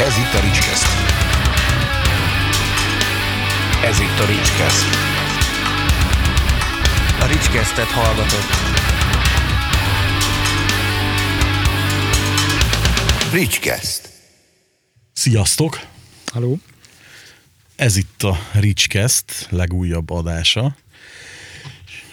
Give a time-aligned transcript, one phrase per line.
[0.00, 0.86] Ez itt a Ricskeszt.
[3.84, 4.86] Ez itt a Ricskeszt.
[7.20, 8.50] A Ricskesztet hallgatott.
[13.32, 14.08] Ricskeszt.
[15.12, 15.80] Sziasztok!
[16.32, 16.58] Haló?
[17.76, 20.76] Ez itt a Ricskeszt legújabb adása.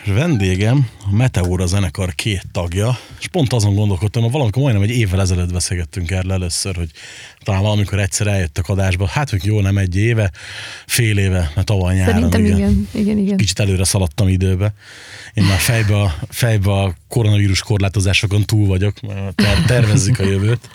[0.07, 4.97] És vendégem a Meteora zenekar két tagja, és pont azon gondolkodtam, hogy valamikor majdnem egy
[4.97, 6.89] évvel ezelőtt beszélgettünk erről először, hogy
[7.43, 10.31] talán valamikor egyszer eljöttek adásba, hát hogy jó, nem egy éve,
[10.85, 13.37] fél éve, mert tavaly nyáron, Szerintem igen, igen, igen.
[13.37, 14.73] Kicsit előre szaladtam időbe.
[15.33, 20.69] Én már fejbe a, fejbe a koronavírus korlátozásokon túl vagyok, mert ter- tervezzük a jövőt.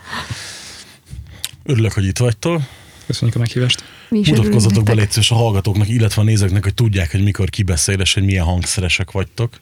[1.64, 2.62] Örülök, hogy itt vagytok.
[3.06, 3.84] Köszönjük a meghívást.
[4.12, 8.24] Mutatkozzatok be légy a hallgatóknak, illetve a nézőknek, hogy tudják, hogy mikor kibeszél, és hogy
[8.24, 9.60] milyen hangszeresek vagytok.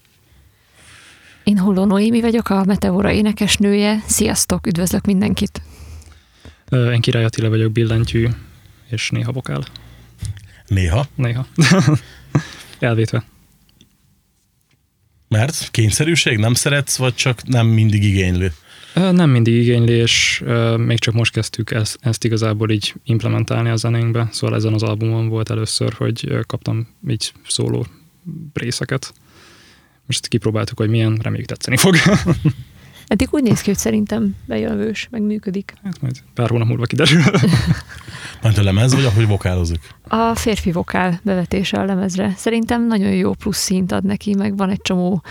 [1.44, 4.02] Én Holló Noémi vagyok, a Meteora énekesnője.
[4.06, 5.62] Sziasztok, üdvözlök mindenkit.
[6.70, 8.28] Én Király Attila vagyok, billentyű,
[8.90, 9.64] és néha vokál.
[10.66, 11.06] Néha.
[11.14, 11.46] Néha.
[12.78, 13.24] Elvétve.
[15.28, 18.52] Mert kényszerűség, nem szeretsz, vagy csak nem mindig igénylő?
[18.94, 20.44] Nem mindig igényli, és
[20.76, 24.28] még csak most kezdtük ezt, ezt igazából így implementálni a zenénkbe.
[24.32, 27.86] Szóval ezen az albumon volt először, hogy kaptam így szóló
[28.54, 29.12] részeket.
[30.06, 31.96] Most kipróbáltuk, hogy milyen, reméljük tetszeni fog.
[33.10, 35.74] Eddig úgy néz ki, hogy szerintem bejövős, meg működik.
[35.84, 37.22] hát majd pár hónap múlva kiderül.
[38.42, 39.80] Mert a lemez, vagy ahogy vokálozik?
[40.08, 44.70] A férfi vokál bevetése a lemezre szerintem nagyon jó plusz színt ad neki, meg van
[44.70, 45.22] egy csomó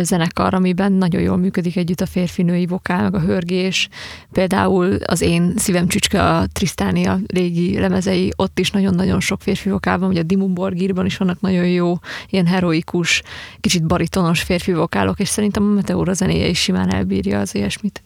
[0.00, 3.88] zenekar, amiben nagyon jól működik együtt a férfi-női vokál, meg a hörgés.
[4.32, 9.98] Például az én szívem csücske a Trisztánia régi lemezei, ott is nagyon-nagyon sok férfi vokál
[9.98, 11.94] van, ugye a Dimmu Borgirban is vannak nagyon jó,
[12.28, 13.22] ilyen heroikus,
[13.60, 16.90] kicsit baritonos férfi vokálok, és szerintem a Meteora zenéje is simán
[17.26, 18.02] elbírja az ilyesmit.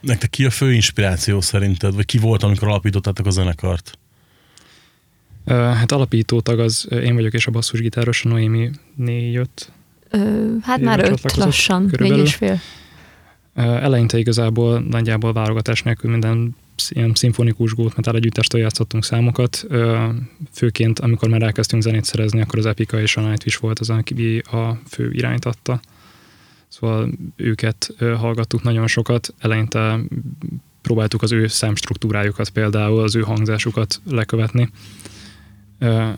[0.00, 1.94] Nektek ki a fő inspiráció szerinted?
[1.94, 3.98] Vagy ki volt, amikor alapítottátok a zenekart?
[5.46, 9.72] Hát alapító tag az én vagyok, és a basszusgitáros, a Noémi négy-öt
[10.10, 12.24] Ö, hát Éve már öt lassan, négy körülbelül.
[12.24, 12.60] és fél.
[13.54, 16.56] Eleinte igazából nagyjából válogatás nélkül minden
[16.88, 19.66] ilyen szimfonikus gót metal együttestől játszottunk számokat.
[20.52, 24.38] Főként, amikor már elkezdtünk zenét szerezni, akkor az Epica és a Nightwish volt az, aki
[24.38, 25.80] a fő irányt adta.
[26.80, 29.34] Szóval őket hallgattuk nagyon sokat.
[29.38, 29.98] Eleinte
[30.80, 34.70] próbáltuk az ő számstruktúrájukat például, az ő hangzásukat lekövetni.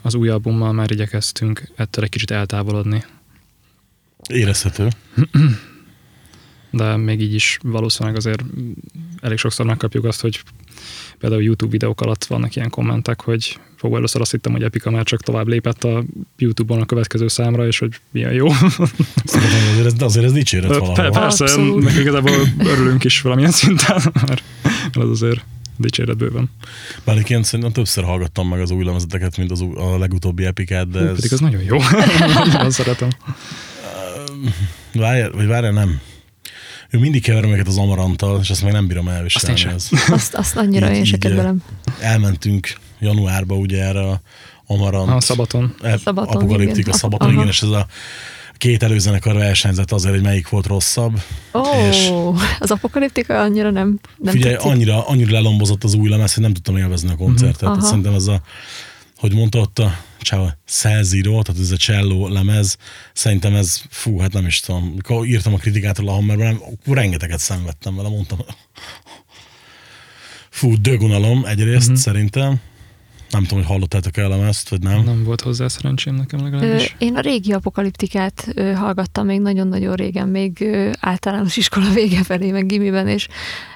[0.03, 3.05] Az új albummal már igyekeztünk ettől egy kicsit eltávolodni.
[4.28, 4.89] Érezhető.
[6.71, 8.44] de még így is valószínűleg azért
[9.21, 10.43] elég sokszor megkapjuk azt, hogy
[11.22, 15.05] például YouTube videók alatt vannak ilyen kommentek, hogy fog először azt hittem, hogy Epica már
[15.05, 16.05] csak tovább lépett a
[16.38, 18.49] YouTube-on a következő számra, és hogy milyen jó.
[19.25, 21.11] Szerintem azért ez, azért ez dicséret Pe- valahol.
[21.11, 21.84] Persze, Abszolút.
[21.84, 24.43] meg igazából örülünk is valamilyen szinten, mert
[24.93, 25.44] az azért
[25.77, 26.50] dicséret bőven.
[27.05, 30.88] Bár egyébként szerintem többször hallgattam meg az új lemezeteket, mint az új, a legutóbbi epikát,
[30.91, 31.15] de Hú, ez...
[31.15, 31.77] Pedig az nagyon jó.
[32.53, 33.09] Nagyon szeretem.
[34.94, 36.00] Várjál, vagy várjál, nem.
[36.93, 39.53] Ő mindig keverem őket az amaranttal, és azt meg nem bírom elviselni.
[39.55, 39.89] Azt én Ez.
[40.19, 41.63] Azt, azt annyira Így- én se kedvelem.
[42.01, 44.21] Elmentünk januárba ugye erre a
[44.67, 45.11] amarant.
[45.11, 45.75] A szabaton.
[45.83, 46.93] e- Szabaton, apokaliptika igen.
[46.93, 47.37] szabaton, Aha.
[47.37, 47.87] igen, és ez a
[48.57, 51.23] két előzenekar versenyzett azért, hogy melyik volt rosszabb.
[51.55, 51.61] Ó,
[51.91, 52.11] És-
[52.59, 54.71] az apokaliptika annyira nem, nem Figyelj, tetszik.
[54.71, 57.63] annyira, annyira lelombozott az új lemez, hogy nem tudtam élvezni a koncertet.
[57.63, 57.73] Aha.
[57.73, 58.41] Tehát szerintem ez a,
[59.17, 62.77] hogy mondta ott a csáva, Cell tehát ez a cello lemez,
[63.12, 67.97] szerintem ez, fú, hát nem is tudom, mikor írtam a kritikát a Hammerben, rengeteget szenvedtem
[67.97, 68.38] vele, mondtam.
[70.50, 71.97] Fú, dögunalom egyrészt Mhm.
[71.97, 72.61] szerintem.
[73.32, 75.04] Nem tudom, hogy hallottátok el lemezt, vagy nem.
[75.04, 76.94] Nem volt hozzá szerencsém nekem Ö, legalábbis.
[76.98, 82.50] Én a régi apokaliptikát ö, hallgattam még nagyon-nagyon régen, még ö, általános iskola vége felé,
[82.50, 83.28] meg gimiben, és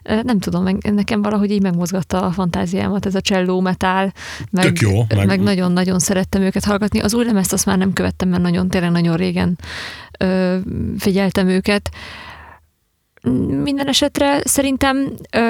[0.02, 4.12] ö, nem tudom, meg, nekem valahogy így megmozgatta a fantáziámat ez a cselló metál,
[4.50, 7.00] meg, Tök jó, meg- meg nagyon-nagyon szerettem őket hallgatni.
[7.00, 9.58] Az új lemezt azt már nem követtem, mert nagyon, tényleg nagyon régen
[10.18, 10.56] ö,
[10.98, 11.90] figyeltem őket.
[13.62, 15.40] Minden esetre szerintem ö,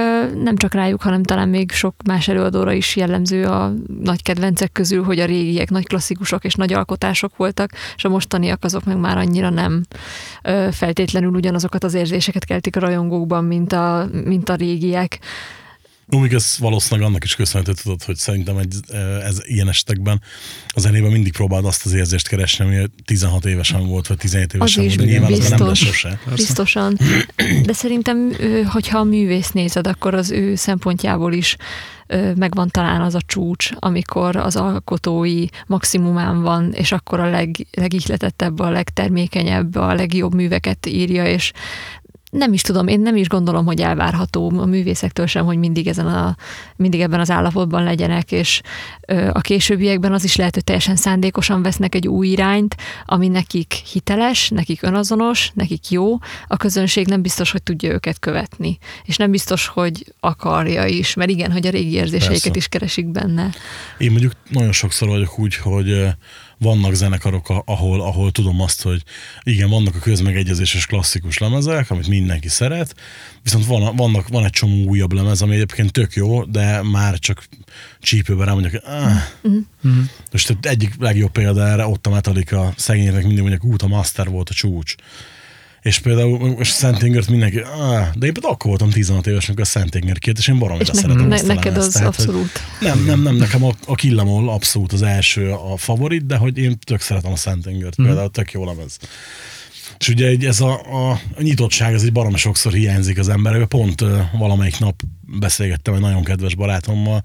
[0.43, 3.73] nem csak rájuk, hanem talán még sok más előadóra is jellemző a
[4.03, 8.65] nagy kedvencek közül, hogy a régiek nagy klasszikusok és nagy alkotások voltak, és a mostaniak
[8.65, 9.83] azok meg már annyira nem
[10.43, 15.19] ö, feltétlenül ugyanazokat az érzéseket keltik a rajongókban, mint a, mint a régiek.
[16.07, 18.75] Még ez valószínűleg annak is köszönhető, tudod, hogy szerintem egy,
[19.25, 20.21] ez ilyen esetekben
[20.69, 24.85] a zenében mindig próbáld azt az érzést keresni, ami 16 évesen volt, vagy 17 évesen
[24.85, 25.99] is volt, de nyilván az nem lesz biztos.
[25.99, 26.21] sose.
[26.35, 26.99] Biztosan.
[27.63, 28.33] De szerintem,
[28.73, 31.57] hogyha a művész nézed, akkor az ő szempontjából is
[32.37, 38.59] megvan talán az a csúcs, amikor az alkotói maximumán van, és akkor a leg, legihletettebb,
[38.59, 41.53] a legtermékenyebb, a legjobb műveket írja, és
[42.31, 46.07] nem is tudom, én nem is gondolom, hogy elvárható a művészektől sem, hogy mindig, ezen
[46.07, 46.37] a,
[46.77, 48.61] mindig ebben az állapotban legyenek, és
[49.33, 54.49] a későbbiekben az is lehet, hogy teljesen szándékosan vesznek egy új irányt, ami nekik hiteles,
[54.49, 59.67] nekik önazonos, nekik jó, a közönség nem biztos, hogy tudja őket követni, és nem biztos,
[59.67, 62.59] hogy akarja is, mert igen, hogy a régi érzéseiket Persze.
[62.59, 63.51] is keresik benne.
[63.99, 66.07] Én mondjuk nagyon sokszor vagyok úgy, hogy
[66.59, 69.03] vannak zenekarok, ahol, ahol tudom azt, hogy
[69.43, 72.95] igen, vannak a közmegegyezéses klasszikus lemezek, amit mindenki szeret,
[73.43, 77.49] viszont van, vannak, van egy csomó újabb lemez, ami egyébként tök jó, de már csak
[78.01, 79.13] csípőben rá mondjuk, ah.
[79.43, 79.99] Mhm.
[80.33, 84.49] Most egyik legjobb példa erre, ott a Metallica szegényeknek mindig mondják, út a Master volt
[84.49, 84.95] a csúcs.
[85.87, 89.65] És például most Szent Ingert mindenki, ah, de én például akkor voltam 16 éves, amikor
[89.65, 92.51] a Szent Inger kijött, és én baromira És szeretem ne, neked az Tehát, abszolút.
[92.81, 96.79] nem, nem, nem, nekem a, a Killamol abszolút az első a favorit, de hogy én
[96.79, 98.07] tök szeretem a Szent Ingert, Mhm.
[98.07, 98.99] például tök jó lemez.
[99.99, 103.67] És ugye egy, ez a, a, a nyitottság, ez egy baromi sokszor hiányzik az emberekbe.
[103.67, 105.03] Pont uh, valamelyik nap
[105.39, 107.23] beszélgettem egy nagyon kedves barátommal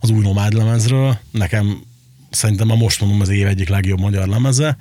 [0.00, 1.18] az új nomád lemezről.
[1.30, 1.82] Nekem
[2.30, 4.76] szerintem már most mondom az év egyik legjobb magyar lemeze.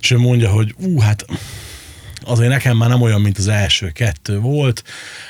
[0.00, 1.26] És ő mondja, hogy ú, hát
[2.28, 4.82] azért nekem már nem olyan, mint az első kettő volt,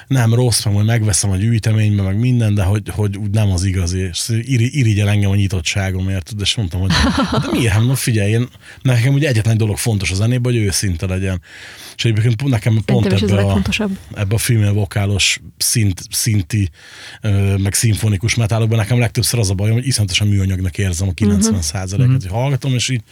[0.07, 3.65] nem rossz, meg majd megveszem a gyűjteménybe, meg minden, de hogy, hogy úgy nem az
[3.65, 6.91] igazi, és iri, irigyel engem a nyitottságomért, de és mondtam, hogy
[7.31, 8.49] de miért, hát, no figyelj, én,
[8.83, 11.43] nekem ugye egyetlen egy dolog fontos a zenében, hogy őszinte legyen.
[11.97, 16.71] És egyébként nekem pont Szerintem ebbe a, ebbe a female vokálos szint, szinti,
[17.57, 22.23] meg szimfonikus metálokban nekem legtöbbször az a bajom, hogy iszonyatosan műanyagnak érzem a 90 százalékot,
[22.23, 23.03] hogy hallgatom, és így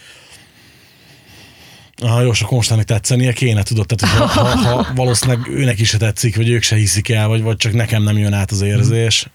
[2.02, 5.98] Ah, jó, sok Konstának tetszenie kéne, tudod, tehát ha, ha, ha valószínűleg őnek is se
[5.98, 9.28] tetszik, vagy ők se hiszik el, vagy, vagy csak nekem nem jön át az érzés.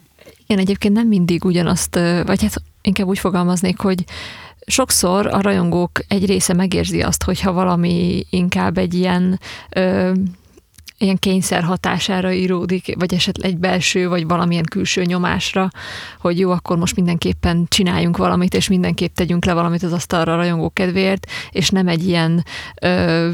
[0.48, 4.04] Én egyébként nem mindig ugyanazt, vagy hát inkább úgy fogalmaznék, hogy
[4.66, 10.12] sokszor a rajongók egy része megérzi azt, hogyha valami inkább egy ilyen ö,
[11.02, 15.70] ilyen kényszer hatására íródik, vagy esetleg egy belső, vagy valamilyen külső nyomásra,
[16.20, 20.36] hogy jó, akkor most mindenképpen csináljunk valamit, és mindenképp tegyünk le valamit az asztalra a
[20.36, 22.46] rajongó kedvéért, és nem egy ilyen,
[22.82, 23.30] ö,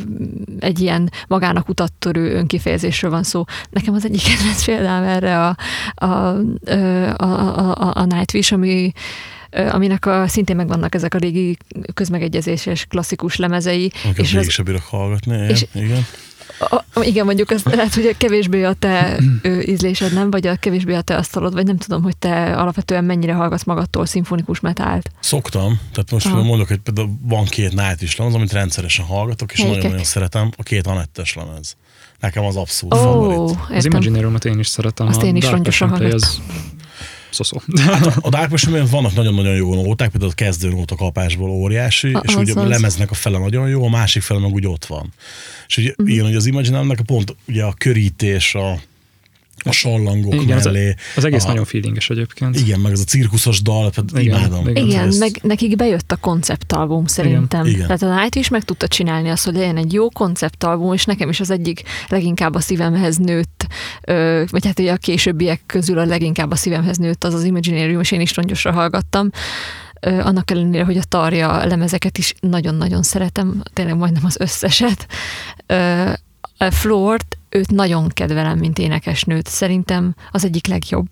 [0.60, 3.44] egy ilyen magának utattörő önkifejezésről van szó.
[3.70, 5.56] Nekem az egyik kedvenc példám erre a,
[5.96, 8.92] a, a, a, a, a Nightwish, ami
[9.72, 11.58] aminek a, szintén megvannak ezek a régi
[11.94, 13.92] közmegegyezéses klasszikus lemezei.
[14.04, 15.50] Amiket és az, se bírok hallgatni, igen.
[15.50, 16.06] és- igen.
[16.60, 19.20] A, igen, mondjuk az lehet, hogy kevésbé a te
[19.66, 20.32] ízlésed, nem?
[20.32, 24.06] Vagy a kevésbé a te asztalod, vagy nem tudom, hogy te alapvetően mennyire hallgatsz magadtól
[24.06, 25.12] szimfonikus metált.
[25.20, 26.34] Szoktam, tehát most Aha.
[26.34, 30.52] például mondok, hogy például van két Night is lemez, amit rendszeresen hallgatok, és nagyon-nagyon szeretem,
[30.58, 31.76] a két Anettes lemez.
[32.20, 33.40] Nekem az abszolút Ó, favorit.
[33.40, 33.92] Az értem.
[33.92, 35.08] Imaginariumot én is szeretem.
[35.08, 36.12] Azt a én is Play hallgattam.
[36.12, 36.42] az
[37.30, 37.62] szoszó.
[38.22, 42.36] A Dark Passion vannak nagyon-nagyon jó nóták, például a kezdő nóta kapásból óriási, A- és
[42.36, 42.70] ugye a azaz.
[42.70, 45.14] lemeznek a fele nagyon jó, a másik fele meg úgy ott van.
[45.68, 46.08] És ugye Mhm.
[46.08, 48.80] ilyen, hogy az Imaginálnak pont ugye a körítés, a,
[49.68, 50.96] a sallangok Igen, az, mellé.
[51.16, 52.60] az egész a, nagyon feelinges egyébként.
[52.60, 54.68] Igen, meg ez a cirkuszos dal, tehát Igen, imádom.
[54.68, 54.86] igen.
[54.86, 57.66] Igen, meg nekik bejött a konceptalbum szerintem.
[57.66, 57.82] Igen.
[57.82, 61.30] Tehát a Night is meg tudta csinálni azt, hogy legyen egy jó konceptalbum, és nekem
[61.30, 63.68] is az egyik leginkább a szívemhez nőtt,
[64.02, 68.02] ö, vagy hát ugye a későbbiek közül a leginkább a szívemhez nőtt az az Imaginarium,
[68.02, 69.30] és én is rongyosra hallgattam.
[70.02, 75.08] Annak ellenére, hogy a tarja lemezeket is nagyon-nagyon szeretem, tényleg majdnem az összeset.
[76.58, 79.48] A Flort, őt nagyon kedvelem, mint énekesnőt.
[79.48, 81.08] Szerintem az egyik legjobb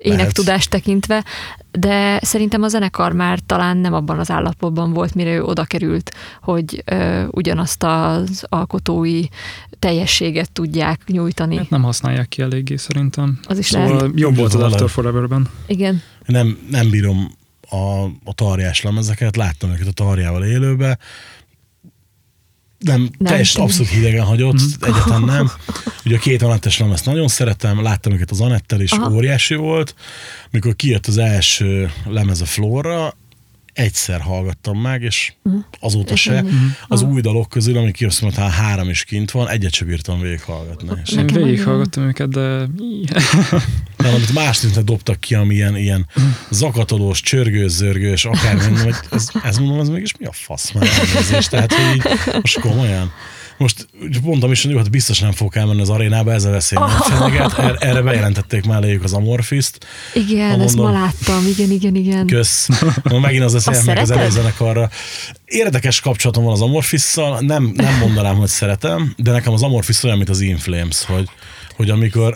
[0.00, 1.24] énektudást tekintve,
[1.70, 6.14] de szerintem a zenekar már talán nem abban az állapotban volt, mire ő oda került,
[6.42, 9.22] hogy ö, ugyanazt az alkotói
[9.78, 11.56] teljességet tudják nyújtani.
[11.56, 13.38] Hát nem használják ki eléggé szerintem.
[13.42, 14.10] Az is szóval lehet.
[14.14, 14.62] jobb volt az.
[14.62, 15.48] After Forever-ben.
[15.66, 16.02] Igen.
[16.26, 17.38] nem, nem bírom
[17.70, 20.98] a, a tarjás lemezeket, láttam őket a tarjával élőbe,
[22.80, 23.46] nem, Nem, tényleg.
[23.56, 24.84] abszolút hidegen hagyott, Mhm.
[24.84, 25.50] egyáltalán nem.
[26.04, 29.10] Ugye a két Anettes lemezt nagyon szeretem, láttam őket az Anettel is, Aha.
[29.10, 29.94] óriási volt.
[30.50, 33.14] Mikor kijött az első lemez a Florra,
[33.72, 35.32] egyszer hallgattam meg, és
[35.80, 36.12] azóta Mhm.
[36.14, 36.36] És se.
[36.36, 36.50] ennyi.
[36.88, 40.88] Az új dalok közül, amik mert hát három is kint van, egyet sem bírtam végighallgatni.
[41.04, 42.40] És Én végighallgattam őket, de
[43.96, 46.06] de amit más szinten dobtak ki, ami ilyen, ilyen
[46.50, 50.88] zakatolós, csörgős, zörgős, akár mondom, hogy ez, ez mondom, ez mégis mi a fasz már
[50.98, 52.02] elnézés, tehát hogy így,
[52.42, 53.12] most komolyan.
[53.60, 53.88] Most
[54.22, 57.58] mondtam is, hogy hát biztos nem fogok elmenni az arénába, ez a veszély nem fenyeget.
[57.58, 59.86] Er- Erre bejelentették már eléjük az Amorfist.
[60.14, 62.26] Igen, Ha ezt ma mondom- láttam, igen, igen, igen.
[62.26, 62.68] Kösz.
[63.20, 64.90] Megint az lesz meg az előzenekarra.
[65.44, 70.16] Érdekes kapcsolatom van az Amorfisszal, nem, nem mondanám, hogy szeretem, de nekem az Amorfis olyan,
[70.16, 71.28] mint az Inflames, hogy,
[71.76, 72.34] hogy amikor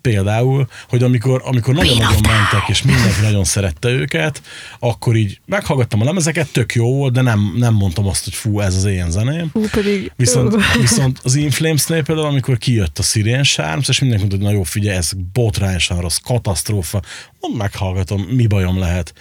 [0.00, 4.42] például, hogy amikor, amikor nagyon-nagyon mentek, és mindenki nagyon szerette őket,
[4.78, 8.60] akkor így meghallgattam a lemezeket, tök jó volt, de nem, nem mondtam azt, hogy fú,
[8.60, 9.50] ez az én zeném.
[9.52, 10.12] Hú, pedig...
[10.16, 14.58] Viszont, viszont az Inflames-nél például, amikor kijött a Syrian Charms, és mindenki mondta, hogy na
[14.58, 17.02] jó, figyelj, ez botrányosan rossz, katasztrófa,
[17.40, 19.12] mondom, meghallgatom, mi bajom lehet.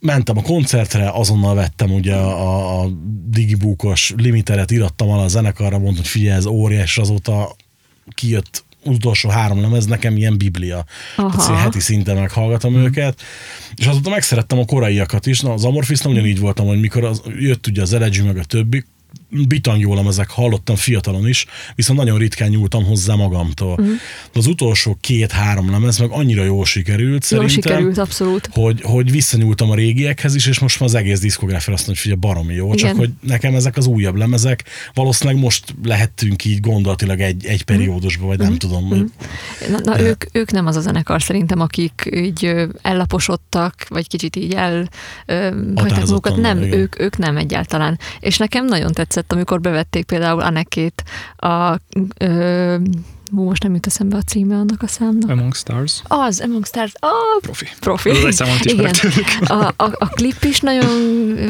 [0.00, 2.88] Mentem a koncertre, azonnal vettem ugye a, a
[3.28, 7.56] digibúkos limiteret, irattam alá a zenekarra, mondtam, hogy figyelj, ez óriás, azóta
[8.14, 10.84] kijött utolsó három lemez, nekem ilyen biblia.
[11.16, 11.30] Aha.
[11.30, 12.84] Tehát ilyen heti szinten meghallgatom hmm.
[12.84, 13.20] őket,
[13.76, 15.40] és azóta megszerettem a koraiakat is.
[15.40, 18.84] Na, az Amorphis ugyanígy voltam, hogy mikor az, jött ugye az Elegy meg a többi,
[19.30, 23.78] bitang jó lemezek, hallottam fiatalon is, viszont nagyon ritkán nyúltam hozzá magamtól.
[23.82, 23.86] Mm.
[24.32, 28.48] De az utolsó két-három lemez meg annyira jól sikerült Jól szerintem, sikerült, abszolút.
[28.52, 32.12] hogy, hogy visszanyúltam a régiekhez is, és most már az egész diszkográfia azt mondja, hogy
[32.12, 32.76] figyelj, baromi jó, Igen.
[32.88, 34.64] csak hogy nekem ezek az újabb lemezek,
[34.94, 37.76] valószínűleg most lehettünk így gondolatilag egy, egy Mhm.
[37.78, 39.04] periódusban, vagy nem tudom, hogy
[39.70, 44.36] Na, na De- ők, ők nem az a zenekar szerintem, akik így ellaposodtak, vagy kicsit
[44.36, 44.88] így el
[45.74, 46.36] hagyták magukat.
[46.36, 46.78] Nem, igen.
[46.78, 47.98] ők, ők nem egyáltalán.
[48.20, 51.04] És nekem nagyon tetszett, amikor bevették például Anekét
[51.36, 51.76] a
[52.18, 52.76] ö,
[53.30, 55.30] most nem jut eszembe a címe annak a számnak.
[55.30, 56.02] Among Stars.
[56.04, 57.66] Az, Among Stars, ah, Profi.
[57.80, 58.10] profi.
[58.10, 58.94] Ez egy számot Igen.
[59.44, 60.86] A, a, a klip is nagyon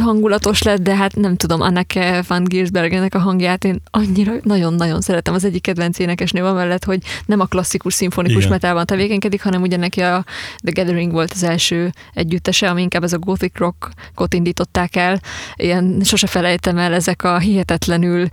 [0.01, 5.35] hangulatos lett, de hát nem tudom, Anneke van Giersbergennek a hangját én annyira nagyon-nagyon szeretem.
[5.35, 8.51] Az egyik kedvenc énekesnő amellett, hogy nem a klasszikus szimfonikus Igen.
[8.51, 10.25] metálban tevékenykedik, hanem ugye neki a
[10.65, 15.21] The Gathering volt az első együttese, ami inkább ez a gothic rockot indították el.
[15.55, 18.29] Ilyen sose felejtem el ezek a hihetetlenül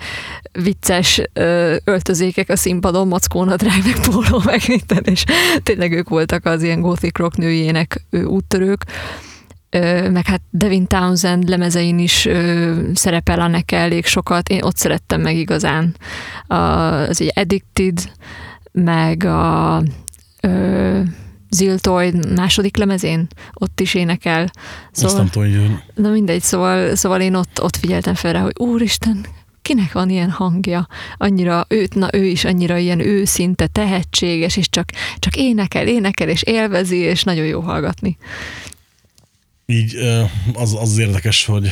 [0.51, 1.21] vicces
[1.83, 5.23] öltözékek a színpadon, mackónadrág, meg póló, meg minden, és
[5.63, 8.85] tényleg ők voltak az ilyen gothic rock nőjének úttörők.
[10.11, 14.49] Meg hát Devin Townsend lemezein is ö, szerepel annak elég sokat.
[14.49, 15.95] Én ott szerettem meg igazán.
[16.47, 18.11] A, az egy Addicted,
[18.71, 19.83] meg a
[20.41, 20.99] ö,
[21.49, 24.51] Ziltoid második lemezén, ott is énekel.
[25.01, 29.25] azt nem tudom, Na mindegy, szóval, szóval én ott, ott figyeltem fel rá, hogy úristen,
[29.63, 30.87] kinek van ilyen hangja?
[31.17, 34.89] Annyira, őt, na ő is annyira ilyen őszinte, tehetséges, és csak,
[35.19, 38.17] csak énekel, énekel, és élvezi, és nagyon jó hallgatni.
[39.65, 39.95] így
[40.53, 41.67] az, az érdekes, hogy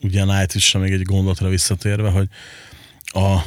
[0.00, 2.28] ugye a nightwish még egy gondolatra visszatérve, hogy
[3.04, 3.38] a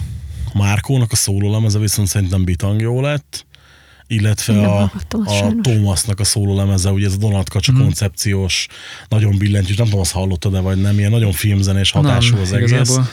[0.53, 3.45] Márkónak a szólólemeze viszont szerintem bitang jó lett,
[4.07, 5.55] illetve Nem a, a.
[5.61, 7.81] Thomasnak a szólólemeze, ugye ez a Donald Kacsa Mhm.
[7.81, 8.67] koncepciós,
[9.07, 12.71] nagyon billentyűs, nem tudom, azt hallottad-e vagy nem, ilyen nagyon filmzenés hatású az egész.
[12.71, 13.09] igazából.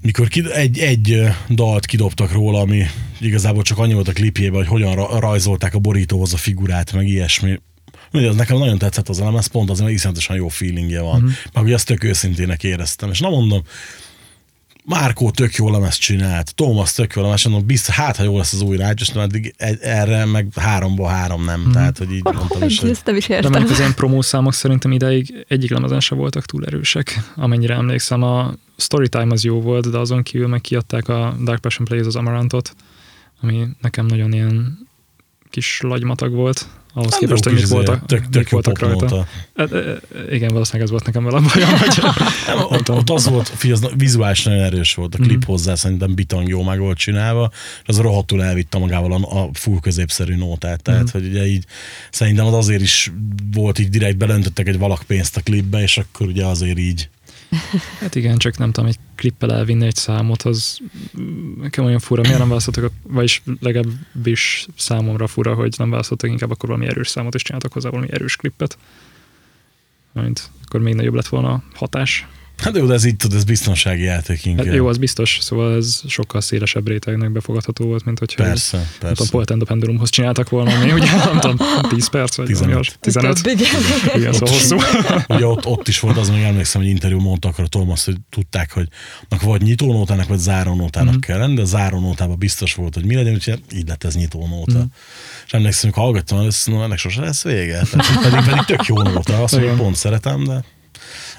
[0.00, 2.82] Mikor kid, egy, egy dalt kidobtak róla, ami
[3.20, 7.08] igazából csak annyi volt a klipjében, hogy hogyan ra- rajzolták a borítóhoz a figurát, meg
[7.08, 7.60] ilyesmi.
[8.10, 11.20] Mindegy, az nekem nagyon tetszett az elem, ez pont azért, mert iszonyatosan jó feelingje van.
[11.20, 11.28] Mhm.
[11.28, 11.32] Mm.
[11.52, 13.10] Meg ugye azt tök őszintének éreztem.
[13.10, 13.62] És na mondom,
[14.88, 18.52] Márkó tök jó lemezt csinált, Thomas tök jó lemezt, mondom, biztos, hát ha jó lesz
[18.52, 21.64] az új rács, és eddig erre meg háromból három nem.
[21.68, 21.72] Mm.
[21.72, 23.50] Tehát, hogy így mondtam is, Hogy ezt nem is De értem.
[23.50, 27.20] mondjuk az ilyen promószámok szerintem ideig egyik lemezen se voltak túl erősek.
[27.34, 31.86] Amennyire emlékszem, a Storytime az jó volt, de azon kívül meg kiadták a Dark Passion
[31.86, 32.74] Plays az Amarantot,
[33.40, 34.78] ami nekem nagyon ilyen
[35.50, 39.26] kis lagymatag volt, ahhoz Hát képest, hogy mik izé, voltak, tök, tök voltak rajta.
[39.54, 39.64] e,
[40.30, 42.02] Igen, valószínűleg ez volt nekem vele a bajom, hogy
[42.46, 46.14] Nem, ott, ott, az volt, figyelj, az vizuális nagyon erős volt, a klip hozzá szerintem
[46.14, 47.50] bitang jó meg volt csinálva,
[47.82, 51.64] és az rohadtul elvitte magával a, a full középszerű nótát, tehát hogy ugye így
[52.10, 53.12] szerintem az azért is
[53.52, 57.08] volt így direkt belöntöttek egy valak pénzt a klipbe, és akkor ugye azért így
[58.00, 60.78] Hát igen, csak nem tudom, egy klippel elvinni egy számot, az
[61.60, 66.68] nekem olyan fura, miért nem választottak, vagyis legalábbis számomra fura, hogy nem választottak inkább akkor
[66.68, 68.78] valami erős számot, és csináltak hozzá valami erős klippet.
[70.12, 72.26] Mint akkor még nagyobb lett volna a hatás.
[72.56, 74.66] Hát jó, de ez így tudod, ez biztonsági játék inkább.
[74.66, 78.86] Hát jó, az biztos, szóval ez sokkal szélesebb rétegnek befogadható volt, mint hogyha Persze, nem
[78.98, 79.14] persze.
[79.14, 81.56] tudom, Poet and the Pendulumhoz csinálták volna, ami ugye nem tudom,
[81.88, 82.58] 10 perc, vagy 15.
[82.58, 83.42] valami olyas- 15.
[83.42, 83.66] Több, igen.
[84.14, 84.76] Igen, szóval hosszú.
[85.28, 88.72] Ugye ott, ott is volt, az még emlékszem, hogy interjú mondtak arra Thomas, hogy tudták,
[88.72, 88.88] hogy
[89.42, 91.16] vagy nyitónótának, vagy zárónótának Mhm.
[91.16, 91.20] mm.
[91.20, 94.78] kell lenni, de a zárónótában biztos volt, hogy mi legyen, úgyhogy így lett ez nyitónóta.
[94.78, 94.82] Mm.
[95.46, 97.82] És emlékszem, hogy hallgattam no, ennek sose lesz vége.
[97.90, 99.82] Tehát, pedig, pedig tök jó nóta, azt mondja, Igen.
[99.84, 100.64] pont szeretem, de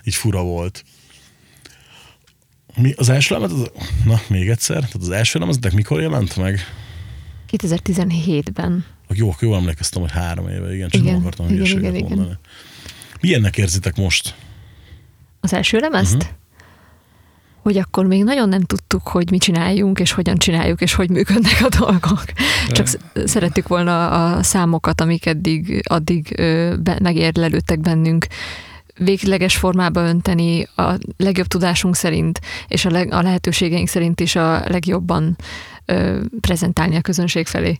[0.04, 0.84] így fura volt.
[2.82, 3.72] Mi, az első lemez, az,
[4.06, 6.60] na még egyszer, tehát az első lemeznek mikor jelent meg?
[7.52, 8.86] 2017-ben.
[9.10, 12.18] Jó, jól emlékeztem, hogy három éve, igen, csak Igen, nem akartam igen, igen, igen.
[12.18, 12.38] mondani.
[13.22, 14.36] Milyennek érzitek most?
[15.40, 16.16] Az első lemezt?
[16.16, 16.30] Uh-huh.
[17.62, 21.62] Hogy akkor még nagyon nem tudtuk, hogy mi csináljunk, és hogyan csináljuk, és hogy működnek
[21.64, 22.24] a dolgok.
[22.68, 26.34] Csak sz- szerettük volna a számokat, amik eddig, addig
[26.80, 28.28] be, megérlelődtek bennünk,
[28.98, 34.64] végleges formába önteni a legjobb tudásunk szerint, és a, leg, a lehetőségeink szerint is a
[34.68, 35.38] legjobban
[35.86, 37.80] ö, prezentálni a közönség felé.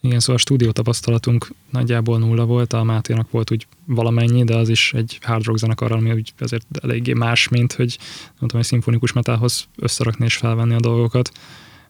[0.00, 4.68] Igen, szóval a stúdió tapasztalatunk nagyjából nulla volt, a Máténak volt úgy valamennyi, de az
[4.68, 8.66] is egy hard rock zenekarral, ami úgy azért eléggé más, mint hogy nem tudom, egy
[8.66, 11.30] szimfonikus metához összerakni és felvenni a dolgokat.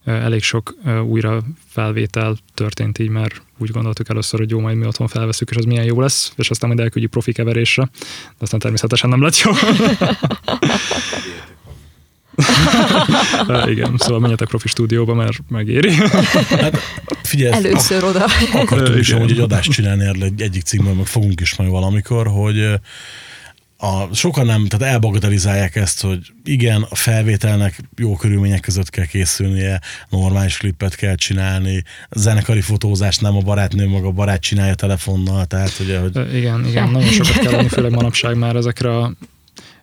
[0.04, 0.75] Elég sok
[1.06, 5.56] újra felvétel történt így, mert úgy gondoltuk először, hogy jó, majd mi otthon felveszünk, és
[5.56, 7.88] az milyen jó lesz, és aztán majd elküldjük profi keverésre,
[8.26, 9.52] de aztán természetesen nem lett jó.
[13.66, 15.94] igen, szóval menjetek profi stúdióba, mert megéri.
[16.49, 16.78] Hát,
[17.23, 18.25] figyelj, Először oda.
[18.52, 22.26] Akartunk is hogy egy adást csinálni erről egy, egyik címben, meg fogunk is majd valamikor,
[22.26, 22.80] hogy
[23.76, 29.80] a, sokan nem, tehát elbagatelizálják ezt, hogy igen, a felvételnek jó körülmények között kell készülnie,
[30.08, 35.78] normális klipet kell csinálni, zenekari fotózást nem a barátnő maga a barát csinálja telefonnal, tehát
[35.80, 36.34] ugye, hogy...
[36.34, 39.12] Igen, igen, nagyon sokat kell adni, főleg manapság már ezekre a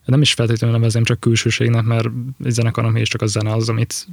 [0.06, 2.08] nem is feltétlenül nevezem csak külsőségnek, mert
[2.44, 4.08] egy zenekarom és csak a zene az, amit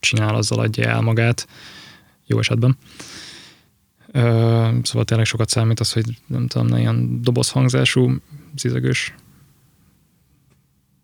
[0.00, 1.48] csinál, azzal adja el magát,
[2.26, 2.78] jó esetben.
[4.12, 8.16] Ö, szóval tényleg sokat számít az, hogy nem tudom, ne ilyen dobozhangzású,
[8.56, 9.14] zizegős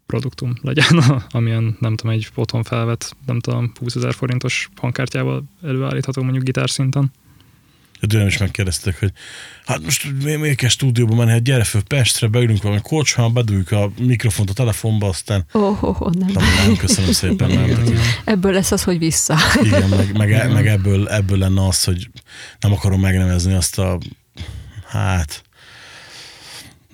[0.07, 0.99] produktum legyen,
[1.29, 7.13] amilyen nem tudom, egy otthon felvett, nem tudom, 20 ezer forintos hangkártyával előállítható mondjuk gitárszinten.
[8.09, 9.13] Tőlem is megkérdeztek, hogy
[9.65, 13.91] hát most miért kell stúdióba menni, hát gyere föl Pestre, beülünk valami kocsmán, bedugjuk a
[14.01, 15.45] mikrofont a telefonba, aztán...
[15.53, 16.29] Oh, oh, oh, nem.
[16.33, 16.45] nem.
[16.67, 16.77] nem.
[16.77, 17.51] köszönöm szépen.
[17.51, 19.37] Nem, igen, Ebből lesz az, hogy vissza.
[19.63, 22.11] Igen, meg, meg, meg ebből, ebből lenne az, hogy
[22.61, 23.99] nem akarom megnevezni azt a
[24.87, 25.45] hát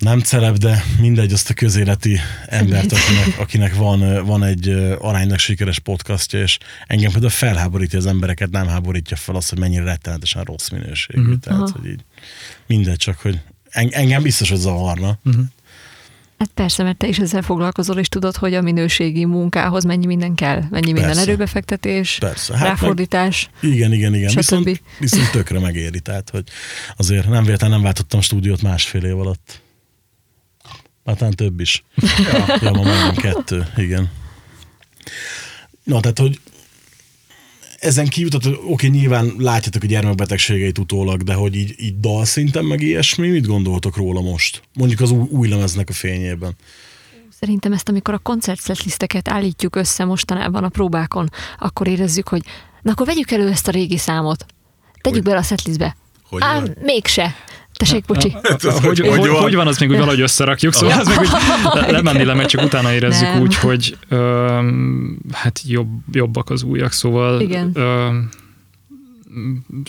[0.01, 5.79] nem celeb, de mindegy, azt a közéleti embert, akinek, akinek van, van egy aránylag sikeres
[5.79, 10.69] podcastja, és engem például felháborítja az embereket, nem háborítja fel azt, hogy mennyire rettenetesen rossz
[10.69, 11.21] minőségű.
[11.21, 11.39] Uh-huh.
[11.39, 11.71] Tehát, Aha.
[11.79, 12.03] hogy így
[12.67, 13.39] mindegy, csak hogy
[13.69, 15.19] engem biztos, hogy zavarna.
[15.23, 15.43] Uh-huh.
[16.37, 20.35] Hát persze, mert te is ezzel foglalkozol, és tudod, hogy a minőségi munkához mennyi minden
[20.35, 21.21] kell, mennyi minden persze.
[21.21, 22.57] erőbefektetés, persze.
[22.57, 23.49] Hát ráfordítás.
[23.61, 24.31] Meg, igen, igen, igen.
[24.35, 26.43] Viszont, viszont tökre megéri, tehát, hogy
[26.97, 29.61] azért nem véletlenül nem váltottam stúdiót másfél év alatt.
[31.05, 31.83] Hát több is.
[32.31, 34.11] ja, ja ma majdnem kettő, igen.
[35.83, 36.39] Na, tehát, hogy
[37.79, 42.81] ezen kívül, tehát oké, nyilván látjátok a gyermekbetegségeit utólag, de hogy így, így dalszinten meg
[42.81, 44.61] ilyesmi, mit gondoltok róla most?
[44.73, 46.55] Mondjuk az új, új lemeznek a fényében.
[47.39, 52.41] Szerintem ezt, amikor a koncertsetlisteket állítjuk össze mostanában a próbákon, akkor érezzük, hogy
[52.81, 54.45] na akkor vegyük elő ezt a régi számot.
[55.01, 55.95] Tegyük hogy, bele a setlistbe.
[56.29, 57.35] Hogy Ám, mégse.
[57.81, 58.31] Tessék, bocsi.
[58.43, 59.41] Hát, hogy, hogy, hogy, van?
[59.41, 61.29] hogy van, azt még úgy valahogy összerakjuk, szóval az meg úgy
[61.91, 63.41] lemenni lemegy, csak utána érezzük nem.
[63.41, 64.69] úgy, hogy ö,
[65.31, 67.71] hát jobb, jobbak az újak, szóval Igen.
[67.73, 68.09] Ö,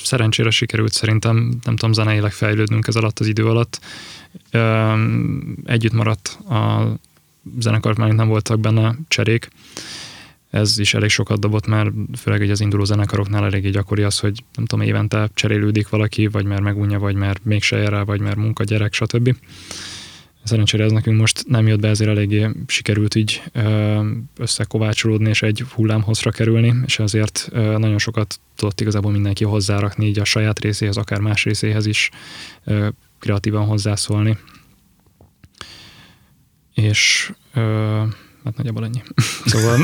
[0.02, 3.80] szerencsére sikerült szerintem, nem tudom, zeneileg fejlődnünk ez alatt az idő alatt.
[4.50, 4.92] Ö,
[5.64, 6.82] együtt maradt a
[7.58, 9.48] zenekar, már nem voltak benne cserék,
[10.52, 14.64] ez is elég sokat dobott, mert főleg az induló zenekaroknál eléggé gyakori az, hogy nem
[14.64, 18.64] tudom, évente cserélődik valaki, vagy mert megunja, vagy mert mégse ér rá, vagy mert munka,
[18.64, 19.36] gyerek, stb.
[20.44, 23.42] Szerencsére ez nekünk most nem jött be, ezért eléggé sikerült így
[24.36, 30.24] összekovácsolódni és egy hullámhozra kerülni, és ezért nagyon sokat tudott igazából mindenki hozzárakni így a
[30.24, 32.10] saját részéhez, akár más részéhez is
[33.18, 34.38] kreatívan hozzászólni.
[36.74, 37.32] És
[38.44, 39.02] Hát nagyjából ennyi.
[39.44, 39.78] Szóval...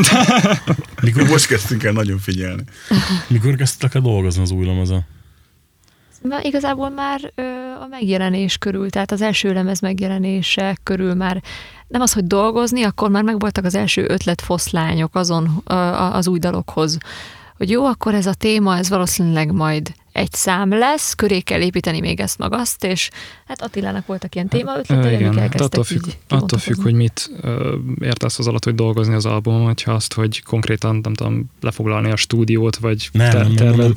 [1.02, 2.62] Mikor most kezdtünk el nagyon figyelni.
[3.28, 5.04] Mikor kezdtek el dolgozni az új lemezon?
[6.42, 7.42] Igazából már ö,
[7.80, 11.42] a megjelenés körül, tehát az első lemez megjelenése körül már
[11.88, 15.74] nem az, hogy dolgozni, akkor már megvoltak az első ötletfoszlányok azon ö,
[16.12, 16.98] az új dalokhoz.
[17.56, 22.00] Hogy jó, akkor ez a téma, ez valószínűleg majd egy szám lesz, köré kell építeni
[22.00, 23.10] még ezt meg azt, és
[23.46, 26.94] hát Attilának voltak ilyen téma ötletei, amik elkezdtek hát attól függ, így attól függ, hogy
[26.94, 27.30] mit
[28.00, 32.16] értesz az alatt, hogy dolgozni az albumon, hogyha azt, hogy konkrétan, nem tudom, lefoglalni a
[32.16, 33.94] stúdiót, vagy nem, ter- nem, nem, nem.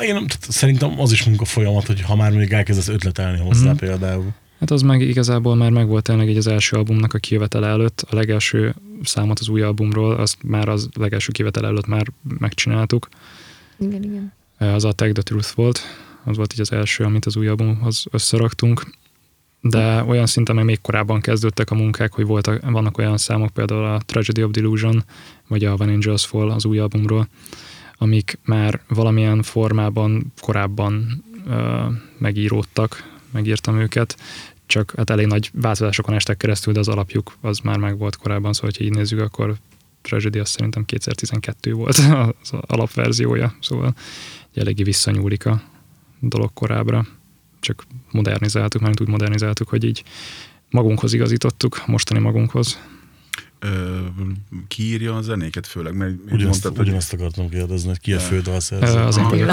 [0.00, 3.76] Én szerintem az is munka folyamat, hogy ha már még elkezdesz ötletelni hozzá mm-hmm.
[3.76, 4.34] például.
[4.60, 8.14] Hát az meg igazából már megvolt tényleg egy az első albumnak a kijövetele előtt, a
[8.14, 12.06] legelső számot az új albumról, azt már az legelső kivetele előtt már
[12.38, 13.08] megcsináltuk.
[13.78, 14.32] Igen, igen.
[14.58, 15.80] Az a Tag the Truth volt,
[16.24, 17.50] az volt így az első, amit az új
[18.10, 18.86] összeraktunk.
[19.60, 23.84] De olyan szinten, mert még korábban kezdődtek a munkák, hogy voltak, vannak olyan számok, például
[23.84, 25.04] a Tragedy of Delusion,
[25.48, 27.28] vagy a When Angels Fall az új albumról,
[27.98, 31.84] amik már valamilyen formában korábban ö,
[32.18, 34.16] megíródtak, megírtam őket,
[34.66, 38.52] csak hát elég nagy változásokon estek keresztül, de az alapjuk az már meg volt korábban,
[38.52, 39.56] szóval ha így nézzük, akkor
[40.02, 41.96] Tragedy azt szerintem 2012 volt
[42.42, 43.94] az alapverziója, szóval
[44.60, 45.62] eléggé visszanyúlik a
[46.20, 47.06] dolog korábbra,
[47.60, 50.02] csak modernizáltuk, mert úgy modernizáltuk, hogy így
[50.70, 52.78] magunkhoz igazítottuk, mostani magunkhoz.
[53.58, 53.98] ö,
[54.68, 55.94] kiírja a zenéket főleg?
[55.96, 58.98] Mert Ugyanazt, mondtad, hogy ugyanazt akartam kérdezni, hogy ki a fő dalszerző.
[58.98, 59.50] Az én vagyok.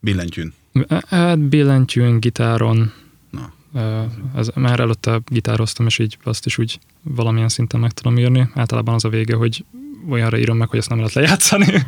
[0.00, 0.52] Billentyűn.
[1.08, 2.92] Hát billentyűn, gitáron,
[4.36, 8.48] Ez, már előtte gitároztam, és így azt is úgy valamilyen szinten meg tudom írni.
[8.54, 9.64] Általában az a vége, hogy
[10.10, 11.66] olyanra írom meg, hogy ezt nem lehet lejátszani.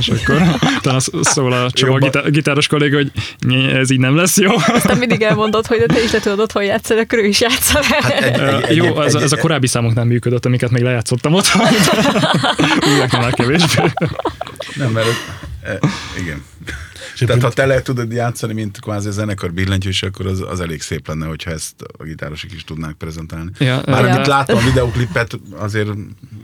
[0.00, 0.42] és akkor
[0.80, 3.12] talán szól a Csaba gitá- gitáros kolléga, hogy
[3.46, 4.52] "Nye, ez így nem lesz jó.
[4.66, 7.82] Aztán mindig elmondod, hogy de te is le tudod otthon játszani, akkor ő is játszol.
[7.82, 11.66] Hát egy, egy, jó, ez, ez a korábbi számok nem működött, amiket még lejátszottam otthon.
[12.94, 13.82] Újak már kevésbé.
[14.76, 15.06] Nem, mert
[16.20, 16.42] igen.
[17.18, 21.08] Tehát ha te le tudod játszani, mint kvázi zenekar billentyűs, akkor az, az elég szép
[21.08, 23.50] lenne, hogyha ezt a gitárosok is tudnák prezentálni.
[23.58, 24.14] Ja, Már Ja.
[24.14, 25.88] amit láttam a videoklipet, azért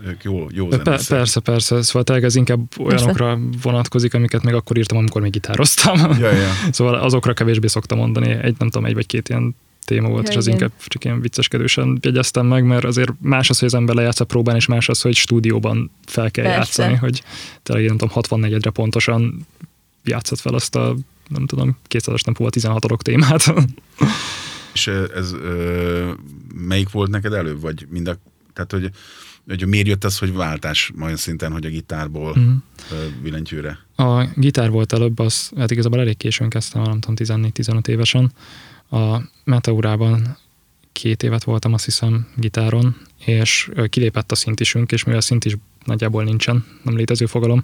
[0.07, 1.17] ők jó, jó zenészek.
[1.19, 1.83] persze, persze.
[1.83, 5.99] Szóval tényleg ez inkább olyanokra vonatkozik, amiket még akkor írtam, amikor még gitároztam.
[6.19, 6.49] Ja, ja.
[6.71, 8.31] Szóval azokra kevésbé szoktam mondani.
[8.31, 10.59] Egy, nem tudom, egy vagy két ilyen téma volt, Ja, és az igen.
[10.59, 14.25] inkább csak ilyen vicceskedősen jegyeztem meg, mert azért más az, hogy az ember lejátsz a
[14.25, 16.59] próbán, és más az, hogy stúdióban fel kell Persze.
[16.59, 17.23] játszani, hogy
[17.63, 19.47] tényleg nem tudom, 64-re pontosan
[20.05, 20.97] játszott fel azt a
[21.29, 23.45] nem tudom, 200-as tempóval 16 adok témát.
[24.75, 26.13] És ez ö,
[26.55, 28.17] melyik volt neked előbb, vagy mind a,
[28.53, 28.91] tehát hogy,
[29.47, 32.37] hogy miért jött az, hogy váltás olyan szinten, hogy a gitárból
[32.91, 33.79] ö, billentyűre?
[33.97, 38.33] A gitár volt előbb, az, hát igazából elég későn kezdtem, nem tudom, 14-15 évesen.
[38.91, 40.37] A Meteorában
[40.93, 46.25] két évet voltam, azt hiszem, gitáron, és kilépett a szintisünk, és mivel szint is nagyjából
[46.25, 47.63] nincsen, nem létező fogalom,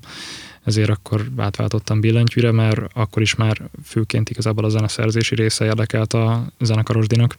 [0.69, 6.53] ezért akkor átváltottam billentyűre, mert akkor is már főként igazából a zeneszerzési része érdekelt a
[6.61, 7.37] zenekarosdinak,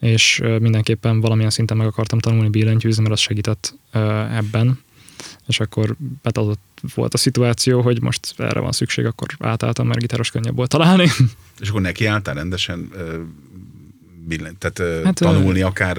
[0.00, 3.74] és mindenképpen valamilyen szinten meg akartam tanulni billentyűzni, mert az segített
[4.30, 4.78] ebben,
[5.46, 6.60] és akkor betadott
[6.94, 11.08] volt a szituáció, hogy most erre van szükség, akkor átálltam, mert gitáros könnyebb volt találni.
[11.60, 12.90] És akkor nekiálltál rendesen
[14.26, 15.96] billen, tehát Hát, tanulni akár,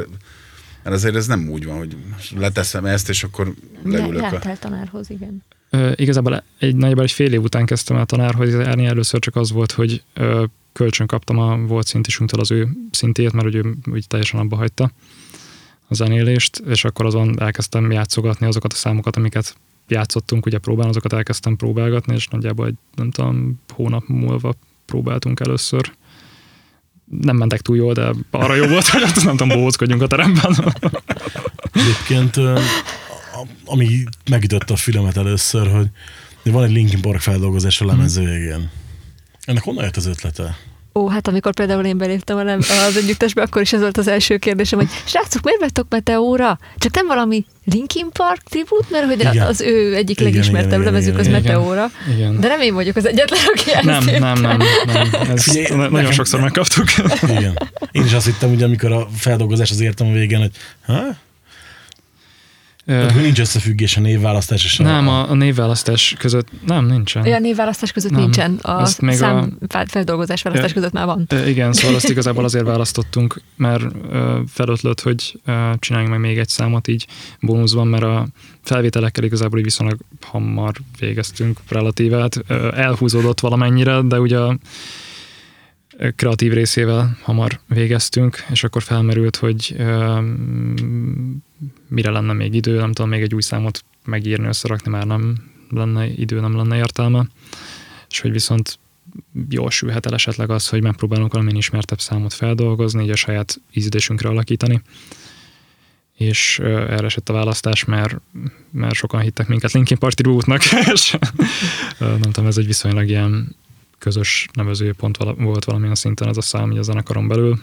[0.84, 1.98] mert azért ez nem úgy van, hogy
[2.36, 4.24] leteszem ezt, és akkor leülök a...
[4.24, 5.44] Jártál tanárhoz, igen.
[5.96, 9.72] Igazából egy nagyjából egy fél év után kezdtem el tanárhoz járni, először csak az volt,
[9.72, 10.04] hogy
[10.74, 14.92] kölcsön kaptam a volt szintisünktől az ő szintét, mert hogy ő úgy teljesen abba hagyta
[15.88, 19.56] a zenélést, és akkor azon elkezdtem játszogatni azokat a számokat, amiket
[19.88, 24.54] játszottunk, ugye próbán, azokat elkezdtem próbálgatni, és nagyjából egy, nem tudom, hónap múlva
[24.86, 25.92] próbáltunk először.
[27.22, 30.74] Nem mentek túl jól, de arra jó volt, hogy nem tudom, bohózkodjunk a teremben.
[31.72, 32.36] Egyébként,
[33.66, 35.88] ami megütötte a filmet először, hogy
[36.52, 38.70] van egy Linkin Park feldolgozás a lemez végén.
[39.46, 40.58] Ennek honnan jött az ötlete?
[40.98, 44.08] Ó, hát amikor például én beléptem a nem, az együttesbe, akkor is ez volt az
[44.08, 46.60] első kérdésem, hogy srácok, miért vettek Meteóra?
[46.78, 49.48] Csak nem valami Linkin Park tribut, mert hogy Igen.
[49.48, 51.54] az ő egyik Igen, legismertebb igen, igen, lemezük az igen, igen.
[51.56, 51.86] Meteóra.
[52.16, 52.40] Igen.
[52.40, 55.08] De nem én vagyok az egyetlen, aki ezt Nem, nem, nem, nem.
[55.30, 56.86] Ezt Figyelj, na- nagyon nekem- sokszor megkaptuk.
[57.24, 57.60] Igen.
[57.92, 60.52] Én is azt hittem, hogy amikor a feldolgozás az értem a végén, hogy
[60.86, 61.02] ha?
[62.86, 67.24] Tehát, hogy nincs összefüggés a névválasztás és Nem, a, a névválasztás között nem, nincsen.
[67.24, 68.22] Olyan névválasztás között Nem.
[68.22, 68.60] nincsen.
[68.62, 70.76] A Azt még szám fel- feldolgozás választás Ja.
[70.76, 71.28] között már van.
[71.48, 73.84] Igen, szóval azt igazából azért választottunk, mert
[74.48, 75.40] felötlött, hogy
[75.80, 77.08] csináljunk meg még egy számot így
[77.42, 78.28] bónuszban, mert a
[78.62, 84.58] felvételekkel igazából így viszonylag hamar végeztünk relatíve, ö, elhúzódott valamennyire, de ugye a
[86.16, 89.76] kreatív részével hamar végeztünk, és akkor felmerült, hogy
[91.88, 96.08] mire lenne még idő, nem tudom, még egy új számot megírni, összerakni már nem lenne
[96.08, 97.28] idő, nem lenne értelme,
[98.10, 98.80] és hogy viszont
[99.50, 104.30] jól sülhet el esetleg az, hogy megpróbálunk valamilyen ismertebb számot feldolgozni, így a saját ízlésünkre
[104.30, 104.82] alakítani.
[106.14, 108.20] És erre esett a választás, mert,
[108.72, 110.62] mert sokan hittek minket Linkin Park tributnak,
[110.94, 111.18] és
[112.00, 113.56] nem tudom, ez egy viszonylag ilyen
[113.98, 117.60] közös nevezőpont volt valamilyen szinten ez a szám így a zenekaron belül.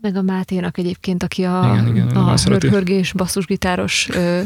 [0.00, 4.40] Meg a Máténak egyébként, aki a, Igen, igen, a hör- hörgés basszusgitáros, ö,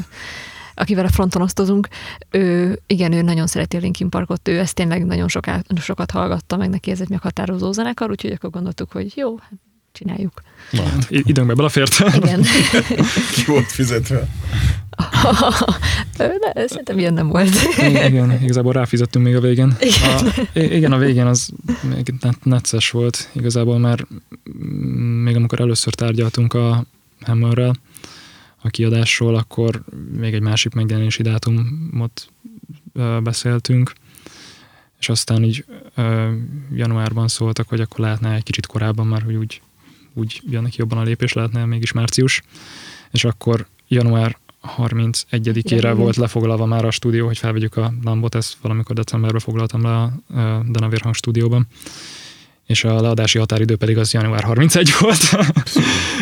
[0.74, 1.88] akivel a fronton osztozunk,
[2.30, 6.56] ő, igen, ő nagyon szereti a Linkin Parkot, ő ezt tényleg nagyon soká, sokat hallgatta,
[6.56, 9.52] meg neki ez egy meghatározó zenekar, úgyhogy akkor gondoltuk, hogy jó, hát
[9.92, 10.42] csináljuk.
[10.70, 11.98] Na, hát, I- Időnkbe belefért.
[12.16, 12.42] Igen.
[13.34, 14.28] Ki volt fizetve?
[16.16, 17.50] De szerintem ilyen nem volt.
[17.78, 19.76] igen, igazából ráfizettünk még a végén.
[19.80, 21.50] A, i- igen, a végén az
[21.94, 24.06] még necces volt igazából, mert
[25.24, 26.84] még amikor először tárgyaltunk a
[27.20, 27.74] Hammerrel
[28.62, 29.82] a kiadásról, akkor
[30.18, 32.28] még egy másik megjelenési dátumot
[33.22, 33.92] beszéltünk,
[35.00, 35.64] és aztán így
[36.74, 39.60] januárban szóltak, hogy akkor lehetne egy kicsit korábban már, hogy úgy,
[40.14, 42.42] úgy jön neki jobban a lépés, lehetne mégis március,
[43.10, 44.38] és akkor január
[44.78, 45.96] 31-ére Igen.
[45.96, 50.12] volt lefoglalva már a stúdió, hogy felvegyük a Lambot, ezt valamikor decemberben foglaltam le a
[50.68, 51.66] Denavér Hang stúdióban.
[52.72, 55.20] És a leadási határidő pedig az január 31 volt.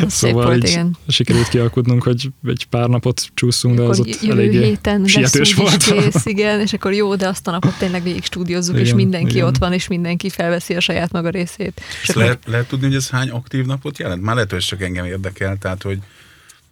[0.07, 0.97] Szép volt, igen.
[1.09, 5.83] sikerült kialkudnunk, hogy egy pár napot csúszunk, de az ott jövő elég héten sietős volt.
[5.83, 9.35] kész, igen, és akkor jó, de azt a napot tényleg végig stúdiózzuk, és Igen, mindenki
[9.35, 9.47] igen.
[9.47, 11.81] ott van, és mindenki felveszi a saját maga részét.
[12.03, 14.23] És lehet, lehet tudni, hogy ez hány aktív napot jelent?
[14.23, 15.99] Már lehet, hogy csak engem érdekel, tehát hogy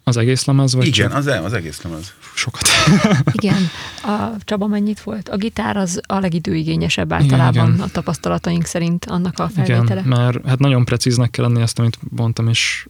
[0.03, 2.13] Az egész lemez, vagy igen, csak az, az egész nem az.
[2.35, 2.67] sokat?
[3.41, 3.69] Igen,
[4.13, 5.29] a Csaba mennyit volt?
[5.29, 7.79] A gitár az a legidőigényesebb általában igen.
[7.79, 9.99] a tapasztalataink szerint annak a felvétele.
[9.99, 12.87] Igen, mert hát nagyon precíznek kell lenni ezt, amit mondtam is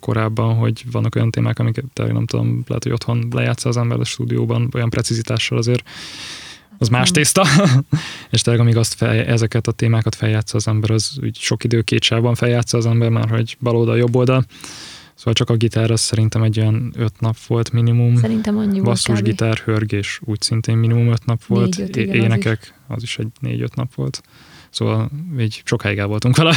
[0.00, 4.04] korábban, hogy vannak olyan témák, amiket nem tudom, lehet, hogy otthon lejátsza az ember a
[4.04, 5.88] stúdióban, olyan precizitással azért
[6.78, 7.46] az más tészta,
[8.30, 11.82] és tényleg amíg azt fel, ezeket a témákat feljátsza az ember, az úgy sok idő
[11.82, 14.44] két sávban feljátsza az ember, már hogy bal oldal, jobb oldal.
[15.14, 18.16] Szóval csak a gitár az szerintem egy olyan öt nap volt minimum.
[18.16, 19.24] Szerintem annyi volt Basszus, kb.
[19.24, 21.76] gitár, hörgés úgy szintén minimum öt nap volt.
[21.76, 24.22] Négy-öt, É- igen, az énekek, az is egy négy-öt nap volt.
[24.70, 26.56] Szóval így sokáig el voltunk vele.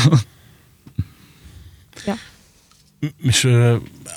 [3.18, 3.40] És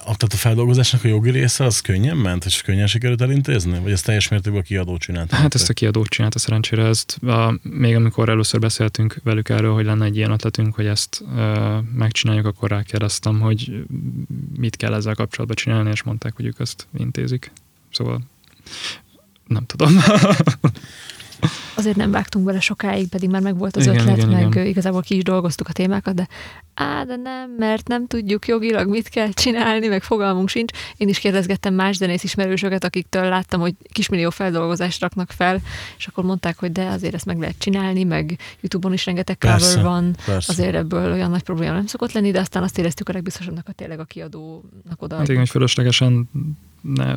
[0.04, 3.78] tehát a feldolgozásnak a jogi része az könnyen ment, és könnyen sikerült elintézni?
[3.78, 5.36] Vagy ezt teljes mértékben a kiadó csinálta?
[5.36, 7.18] Hát ezt a kiadó csinálta szerencsére ezt.
[7.22, 11.78] A, még amikor először beszéltünk velük erről, hogy lenne egy ilyen ötletünk, hogy ezt ö,
[11.94, 13.84] megcsináljuk, akkor rákérdeztem, hogy
[14.56, 17.52] mit kell ezzel kapcsolatban csinálni, és mondták, hogy ők ezt intézik.
[17.90, 18.20] Szóval
[19.46, 19.92] nem tudom.
[21.74, 24.66] Azért nem vágtunk bele sokáig, pedig már megvolt az Igen, ötlet, igen, meg igen.
[24.66, 26.28] igazából ki is dolgoztuk a témákat, de
[26.74, 30.72] á, de nem, mert nem tudjuk jogilag mit kell csinálni, meg fogalmunk sincs.
[30.96, 35.60] Én is kérdezgettem más zenész ismerősöket, akiktől láttam, hogy kismillió feldolgozást raknak fel,
[35.98, 39.68] és akkor mondták, hogy de azért ezt meg lehet csinálni, meg YouTube-on is rengeteg Persze,
[39.68, 40.52] cover van, persze.
[40.52, 43.74] azért ebből olyan nagy probléma nem szokott lenni, de aztán azt éreztük a legbiztosabbnak, hogy
[43.74, 45.16] tényleg a kiadónak oda.
[45.16, 46.28] Hát igen, hogy fölöslegesen
[46.80, 47.14] ne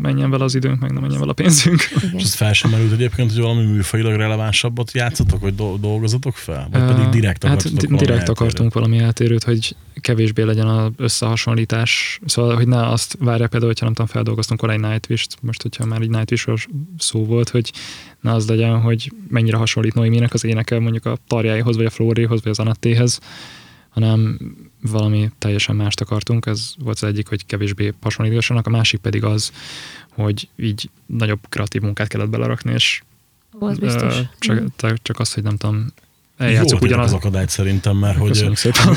[0.00, 1.80] menjen vele az időnk, meg ne menjen vele a pénzünk.
[1.96, 2.14] igen.
[2.16, 6.68] És ez fel sem merült egyébként, hogy valami műfajilag relevánsabbat játszotok, vagy do- dolgozatok fel?
[6.72, 10.90] Vagy pedig direkt hát akartatok di- valami direkt akartunk valami eltérőt, hogy kevésbé legyen az
[10.96, 12.20] összehasonlítás.
[12.24, 15.84] Szóval, hogy ne azt várják például, hogyha nem tudom, feldolgoztunk volna egy Nightwish-t, most, hogyha
[15.84, 17.72] már egy nightwish szó volt, hogy
[18.20, 22.42] ne az legyen, hogy mennyire hasonlít Noéminek az éneke mondjuk a tarjáihoz, vagy a Flórihoz,
[22.42, 23.20] vagy az Anettéhez,
[23.88, 24.38] hanem
[24.82, 26.46] valami teljesen mást akartunk.
[26.46, 29.52] Ez volt az egyik, hogy kevésbé hasonlítgassanak, a másik pedig az,
[30.14, 33.02] hogy így nagyobb kreatív munkát kellett belerakni, és
[33.58, 34.14] Az biztos.
[34.38, 35.86] csak, te- csak azt, hogy nem tudom,
[36.36, 37.06] eljátszok ugyanaz.
[37.06, 38.48] az akadályt szerintem, mert hogy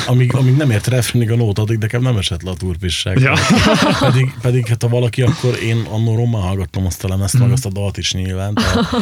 [0.07, 3.19] amíg, amíg nem ért refrénig a nót, addig nekem nem esett le a turpisság.
[3.19, 3.33] Ja.
[3.99, 7.43] pedig, pedig hát ha valaki, akkor én annó rommá hallgattam azt a lemezt, Mhm.
[7.43, 8.53] meg azt a dalt is nyilván.
[8.53, 8.85] Tehát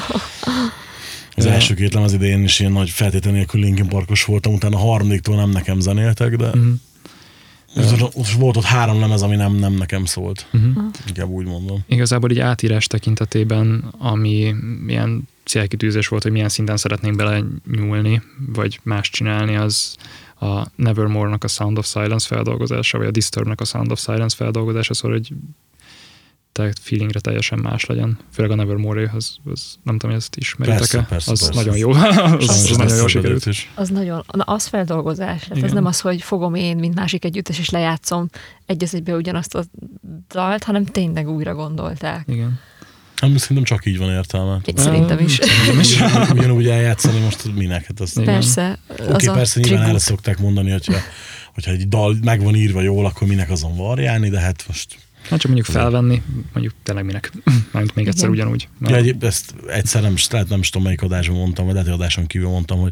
[1.36, 1.52] az Ja.
[1.52, 5.36] első két lemez idején is ilyen nagy feltétel nélkül Linkin Parkos voltam, utána a harmadiktól
[5.36, 6.70] nem nekem zenéltek, de Mhm.
[8.16, 10.48] most, volt ott három lemez, ami nem, nem nekem szólt.
[10.52, 10.80] Mhm.
[11.08, 11.84] Inkább úgy mondom.
[11.88, 18.22] Igazából így átírás tekintetében, ami milyen célkitűzés volt, hogy milyen szinten szeretnénk bele nyúlni,
[18.54, 19.96] vagy más csinálni, az
[20.40, 24.94] a Nevermore-nak a Sound of Silence feldolgozása, vagy a Disturbnek a Sound of Silence feldolgozása,
[24.94, 25.34] szóval hogy
[26.54, 28.18] te feelingre teljesen más legyen.
[28.34, 30.80] Főleg a Nevermore az, az nem tudom, hogy ezt ismeritek-e.
[30.88, 31.60] Persze, persze, az persze.
[31.60, 31.90] nagyon jó.
[31.92, 33.46] az, az Sajnos nagyon eszembe sikerült.
[33.46, 33.72] is.
[33.76, 35.44] Az nagyon, na az feldolgozás.
[35.48, 38.30] Hát ez nem az, hogy fogom én, mint másik együttes, és lejátszom
[38.66, 39.64] egy az egybe ugyanazt a
[40.30, 42.24] dalt, hanem tényleg újra gondolták.
[42.28, 42.60] Igen.
[43.16, 44.60] Hát szerintem csak így van értelme.
[44.66, 45.40] Én szerintem is.
[45.40, 47.86] Ugyanúgy- Ugyanúgy eljátszani most minek?
[47.86, 48.24] Hát azt.
[48.24, 48.80] Persze.
[48.90, 50.94] Oké, az a persze nyilván el szokták mondani, hogyha,
[51.54, 54.98] hogyha egy dal meg van írva jól, akkor minek azon varjálni, de hát most
[55.30, 56.22] Hát csak mondjuk felvenni,
[56.54, 57.32] mondjuk tényleg minek.
[57.72, 58.42] Mármint még egyszer Igen.
[58.42, 58.68] ugyanúgy.
[58.82, 62.00] Ja, egy, ezt egyszer nem, lehet nem is tudom, melyik adásban mondtam, vagy lehet, hogy
[62.00, 62.92] adáson kívül mondtam, hogy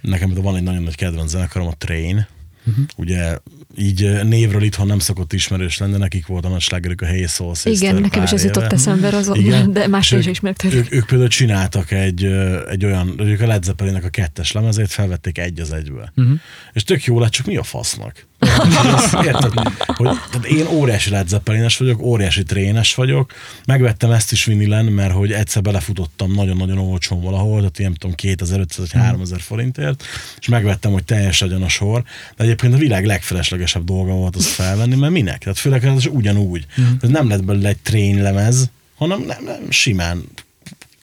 [0.00, 2.26] nekem van egy nagyon nagy kedvenc zenekarom, a Train.
[2.66, 2.84] Uh-huh.
[2.96, 3.38] Ugye
[3.76, 7.54] így névről itthon nem szokott ismerős lenni, nekik volt a nagy slágerük a Hey Soul
[7.54, 9.72] Sister Igen, nekem is ez jutott eszembe azon, Igen.
[9.72, 10.74] de És is ők- ismertek.
[10.74, 12.24] Ők, ők például csináltak egy,
[12.70, 16.12] egy olyan, ők a Led Zeppelinnek a kettes lemezét felvették egy az egybe.
[16.16, 16.38] Uh-huh.
[16.72, 18.26] És tök jó lett, csak mi a fasznak?
[19.26, 19.52] Érted?
[19.86, 23.32] Hogy, tehát én óriási Led Zeppelines vagyok, óriási trénes vagyok,
[23.66, 28.16] megvettem ezt is vinilen, mert hogy egyszer belefutottam nagyon-nagyon olcsón valahol, tehát ilyen, nem tudom,
[28.16, 30.04] 2500 vagy 3000 forintért,
[30.38, 32.02] és megvettem, hogy teljes legyen a sor,
[32.36, 35.38] de egyébként a világ legfeleslegesebb dolga volt az felvenni, mert minek?
[35.38, 36.66] Tehát főleg ez ugyanúgy.
[37.00, 40.24] Ez nem lett belőle egy trén lemez, hanem nem, nem, simán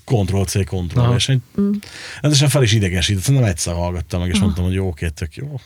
[0.09, 1.41] Ctrl-C, Ctrl, és egy,
[2.21, 5.59] ez fel is idegesített, szerintem egyszer hallgattam meg, és mondtam, hogy jó, oké, tök jó.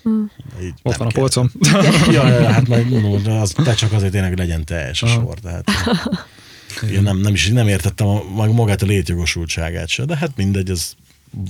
[0.64, 1.22] Így Ott van a kell.
[1.22, 1.52] polcom.
[2.12, 5.40] ja, hát meg mondom, hogy az, de csak azért tényleg legyen teljes a sor.
[5.40, 5.70] Tehát,
[6.94, 10.70] én nem, nem, is, nem értettem a, mag- magát a létjogosultságát se, de hát mindegy,
[10.70, 10.94] ez,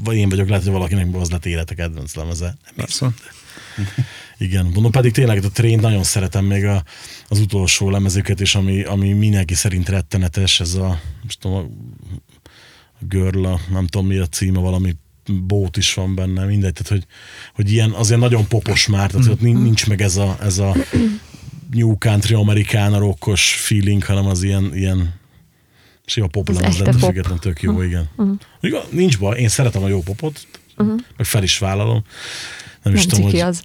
[0.03, 2.55] vagy én vagyok, lehet, hogy valakinek az lett élete kedvenc lemeze.
[2.75, 3.13] Nem
[4.37, 6.83] igen, mondom, pedig tényleg a train nagyon szeretem még a,
[7.27, 11.95] az utolsó lemezüket is, ami, ami mindenki szerint rettenetes, ez a, most tudom,
[13.03, 14.95] a Girl, a, nem tudom mi a címe, valami
[15.43, 17.05] bót is van benne, mindegy, tehát hogy,
[17.53, 20.75] hogy ilyen, azért nagyon popos már, tehát ott nin- nincs meg ez a, ez a
[21.71, 25.13] New Country amerikána rockos feeling, hanem az ilyen, ilyen
[26.05, 26.99] sima pop Az lemez, de pop.
[26.99, 28.09] függetlenül tök jó, igen.
[28.15, 28.83] Uh-huh.
[28.89, 30.99] Nincs baj, én szeretem a jó popot, uh-huh.
[31.17, 32.03] meg fel is vállalom.
[32.83, 33.61] Nem, is Nem tudom, ciki hogy az.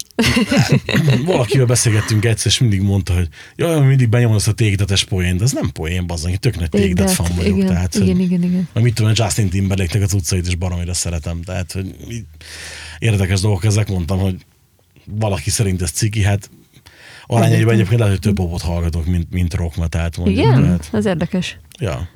[1.32, 5.44] valakivel beszélgettünk egyszer, és mindig mondta, hogy jaj, mindig benyomod azt a tégdetes poént, de
[5.44, 7.56] ez nem poén, bazzang, én tök nagy Tégdet, fan vagyok.
[7.56, 8.68] igen, tehát, igen, hogy, igen, igen.
[8.72, 11.42] meg mit tudom, Justin Timberlake-nek az utcait is baromira szeretem.
[11.42, 11.94] Tehát, hogy
[12.98, 14.36] érdekes dolgok ezek, mondtam, hogy
[15.04, 16.50] valaki szerint ez ciki, hát
[17.26, 20.38] arányaiban egyébként lehet, hogy több popot hallgatok, mint, mint rock tehát mondjuk.
[20.38, 20.62] Igen?
[20.62, 21.58] Tehát, Ez érdekes.
[21.78, 22.08] ja.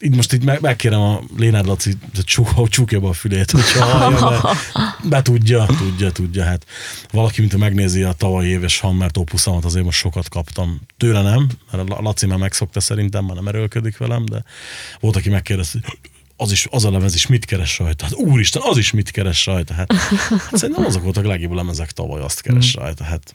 [0.00, 3.50] Így most itt meg, megkérem a Lénád Laci, hogy csuk, hogy csukja be a fülét,
[3.50, 4.42] hogyha hallja, mert
[5.10, 6.44] be tudja, tudja, tudja.
[6.44, 6.66] Hát
[7.12, 10.80] valaki, mint megnézi a tavalyi éves Hammer topuszámat, azért most sokat kaptam.
[10.96, 14.44] Tőle nem, mert a Laci már megszokta szerintem, már nem erőlködik velem, de
[15.00, 15.78] volt, aki megkérdezte,
[16.36, 18.04] az, is, az a lemez is mit keres rajta?
[18.04, 19.74] Hát úristen, az is mit keres rajta?
[19.74, 23.04] Hát, hát szerintem azok voltak a legjobb lemezek tavaly, azt keres rajta.
[23.04, 23.34] Hát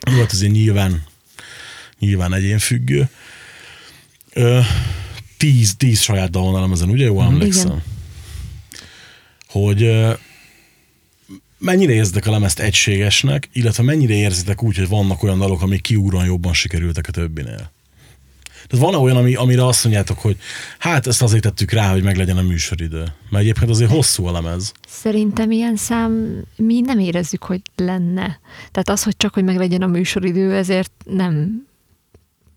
[0.00, 1.02] hát azért nyilván,
[1.98, 3.08] nyilván egyén függő.
[4.36, 4.60] Ö,
[5.36, 7.04] tíz, tíz saját dal van a lemezen, ugye?
[7.04, 7.66] Jól emlékszem.
[7.66, 7.82] Igen.
[9.46, 10.12] Hogy ö,
[11.58, 16.24] mennyire érzitek a lemezt egységesnek, illetve mennyire érzitek úgy, hogy vannak olyan dalok, amik kiúron
[16.24, 17.72] jobban sikerültek a többinél?
[18.66, 20.36] Tehát van olyan, ami, amire azt mondjátok, hogy
[20.78, 23.04] hát ezt azért tettük rá, hogy meglegyen a műsoridő.
[23.30, 24.72] Mert egyébként azért hosszú a lemez.
[24.88, 28.40] Szerintem ilyen szám mi nem érezzük, hogy lenne.
[28.70, 31.66] Tehát az, hogy csak, hogy meglegyen a műsoridő, ezért nem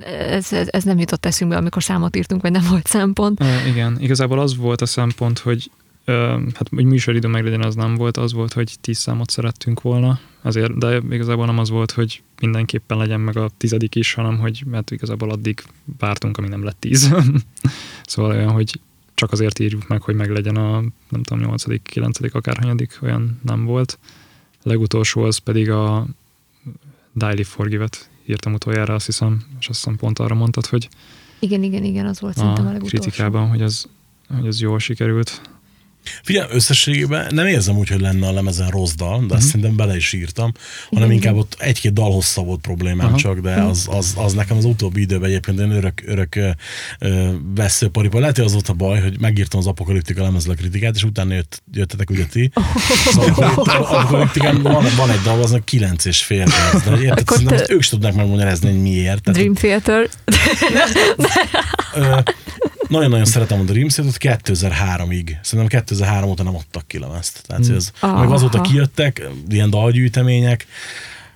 [0.06, 3.40] ez, ez, ez nem jutott eszünkbe, amikor számot írtunk, vagy nem volt szempont.
[3.40, 5.72] Uh, igen, igazából az volt a szempont, hogy
[6.08, 6.16] uh,
[6.54, 10.78] hát hogy műsoridő meglegyen, az nem volt, az volt, hogy tíz számot szerettünk volna, azért,
[10.78, 14.92] de igazából nem az volt, hogy mindenképpen legyen meg a tizedik is, hanem hogy mert
[14.92, 15.64] igazából addig
[16.00, 17.14] vártunk, amíg nem lett tíz.
[18.06, 18.80] szóval olyan, hogy
[19.14, 24.00] csak azért írjuk meg, hogy meglegyen a nem tudom, nyolcadik, kilencedik, akárhanyadik, olyan nem volt.
[24.52, 26.06] A legutolsó az pedig a
[27.16, 30.90] Daily Forgive-et írtam utoljára, azt hiszem, és azt hiszem pont arra mondtad, hogy
[31.40, 32.98] Igen, igen, igen, az volt szerintem a legutolsó.
[32.98, 33.86] kritikában, hogy ez,
[34.38, 35.42] hogy ez jól sikerült.
[36.24, 39.34] Figyelj, összességében nem érzem úgy, hogy lenne a lemezen rossz dal, de Mhm.
[39.34, 40.52] azt szerintem bele is írtam,
[40.90, 43.18] hanem Igen, inkább ott egy-két dal hossza volt problémám Aha.
[43.18, 46.40] csak, de az, az, az, nekem az utóbbi időben egyébként egy örök, örök
[47.56, 48.20] veszőparipa.
[48.20, 51.62] Lehet, hogy az volt a baj, hogy megírtam az apokaliptika lemezle kritikát, és utána jött,
[51.74, 52.52] jöttetek ugye ti.
[53.14, 57.66] Szóval apokaliptikán van, van egy dal, aznak kilenc és fél perc, de érted, Akkor te-
[57.74, 59.22] ők is tudnak megmagyarázni, hogy miért.
[59.24, 60.10] Tehát, Dream Theater.
[62.90, 64.18] Nagyon-nagyon szeretem a Dream Theater-t
[64.58, 65.32] 2003-ig.
[65.42, 67.44] Szerintem 2003 óta nem adtak ki lemezt.
[67.48, 68.20] Tehát hogy ez, Aha.
[68.20, 70.68] meg azóta kijöttek, ilyen dalgyűjtemények,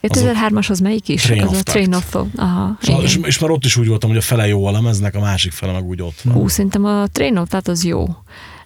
[0.02, 1.22] 2003-as az melyik is?
[1.22, 2.30] Train az of a Train of Thought.
[2.38, 5.16] Aha, és, és, és már ott is úgy voltam, hogy a fele jó a lemeznek,
[5.16, 6.36] a másik fele meg úgy ott van.
[6.36, 8.06] Ú, szerintem a Train of Thought az jó.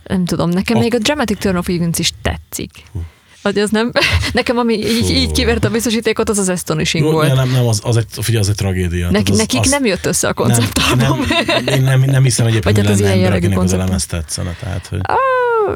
[0.04, 2.72] Nem tudom, nekem A- még a Dramatic Turn of Events is tetszik.
[3.42, 3.92] Vagy az nem?
[4.34, 7.36] Nekem, ami így, így kivert a biztosítékot, az az Astonishing Jó, volt.
[7.36, 9.10] nem, nem, az, az, egy, figyelj, az egy tragédia.
[9.10, 11.26] Tehát az, nekik az, nem jött össze a nem, konceptalbum.
[11.46, 13.86] nem, én nem, nem hiszem egyébként, hogy hát lenne ember, akinek az a konceptum.
[13.86, 14.56] lemez tetszene.
[14.60, 15.00] Tehát, hogy...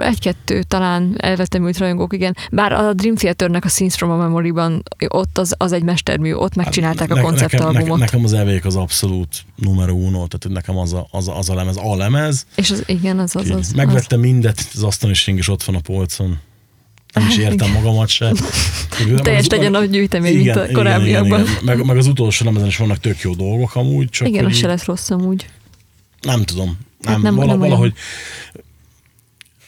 [0.02, 2.36] Egy-kettő talán elvettem úgy rajongók, igen.
[2.52, 6.56] Bár a Dream Theaternek a Scenes from a Memory-ban ott az, az egy mestermű, ott
[6.56, 7.84] megcsinálták a Ne- konceptalbumot.
[7.84, 11.50] Nekem, nekem az elvék az abszolút numero uno, tehát nekem az a, az, a, az
[11.50, 12.46] a lemez, a lemez.
[12.56, 13.50] És az, igen, az az.
[13.50, 13.72] Az, az.
[13.72, 16.40] Megvettem mindet, az asztanising is ott van a polcon.
[17.14, 18.32] Nem is értem magamat se.
[19.22, 21.40] Teljes legyen a gyűjtemény, mint a korábbiakban.
[21.40, 21.78] Igen, igen.
[21.78, 24.58] Meg, meg, az utolsó lemezen is vannak tök jó dolgok amúgy, csak Igen, hogy az
[24.58, 25.46] se lesz rossz amúgy.
[26.22, 26.66] nem tudom.
[26.66, 27.70] Nem, Hát nem, nem- vala, nem olyan.
[27.72, 27.94] valahogy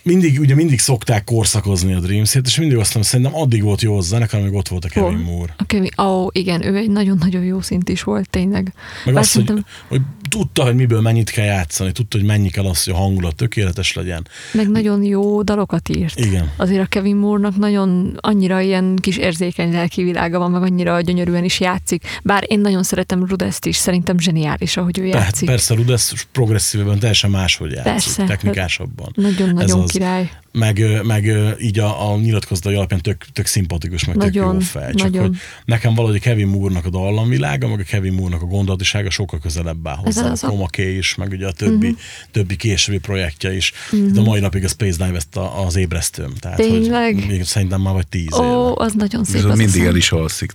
[0.04, 3.82] mindig, ugye mindig szokták korszakozni a Dream Theater, és mindig azt mondom, szerintem addig volt
[3.82, 5.18] jó a zenekar, amíg ott volt a Kevin Hol?
[5.24, 5.54] Moore.
[5.58, 8.74] A Kevin, ó, igen, ő egy nagyon-nagyon jó szint is volt, tényleg.
[9.06, 10.02] Meg Bár azt, hogy, szerintem- hogy,
[10.34, 13.94] tudta, hogy miből mennyit kell játszani, tudta, hogy mennyi kell az, hogy a hangulat tökéletes
[13.94, 14.28] legyen.
[14.52, 16.20] Meg nagyon jó dalokat írt.
[16.20, 16.52] Igen.
[16.58, 21.44] Azért a Kevin Moore-nak nagyon annyira ilyen kis érzékeny lelki világa van, meg annyira gyönyörűen
[21.44, 22.04] is játszik.
[22.24, 25.48] Bár én nagyon szeretem Rudest is, szerintem zseniális, ahogy ő játszik.
[25.48, 28.24] persze Rudess progresszívben teljesen máshogy játszik, Persze.
[28.24, 29.12] technikásabban.
[29.16, 30.30] Nagyon-nagyon király.
[30.54, 34.94] Meg, meg így a, a nyilatkozatai alapján tök, tök szimpatikus, meg tök Nagyon, jó fej.
[34.94, 35.28] Csak nagyon.
[35.28, 39.40] hogy nekem valahogy a Kevin Moore-nak a dallamvilága, meg a Kevin Moore-nak a gondolatisága sokkal
[39.40, 40.32] közelebb áll Ez hozzá.
[40.32, 42.02] az a a- Chroma Key is, meg ugye a többi, uh-huh.
[42.32, 43.72] többi későbbi projektje is.
[43.92, 44.12] Uh-huh.
[44.12, 46.34] De mai napig a Space Dive ezt a, az ébresztőm.
[46.40, 47.14] Tehát, Tényleg?
[47.16, 48.44] Hogy még szerintem már vagy tíz éve.
[48.44, 49.34] Ó, az nagyon szép.
[49.34, 50.52] Viszont az a mindig el is alszik.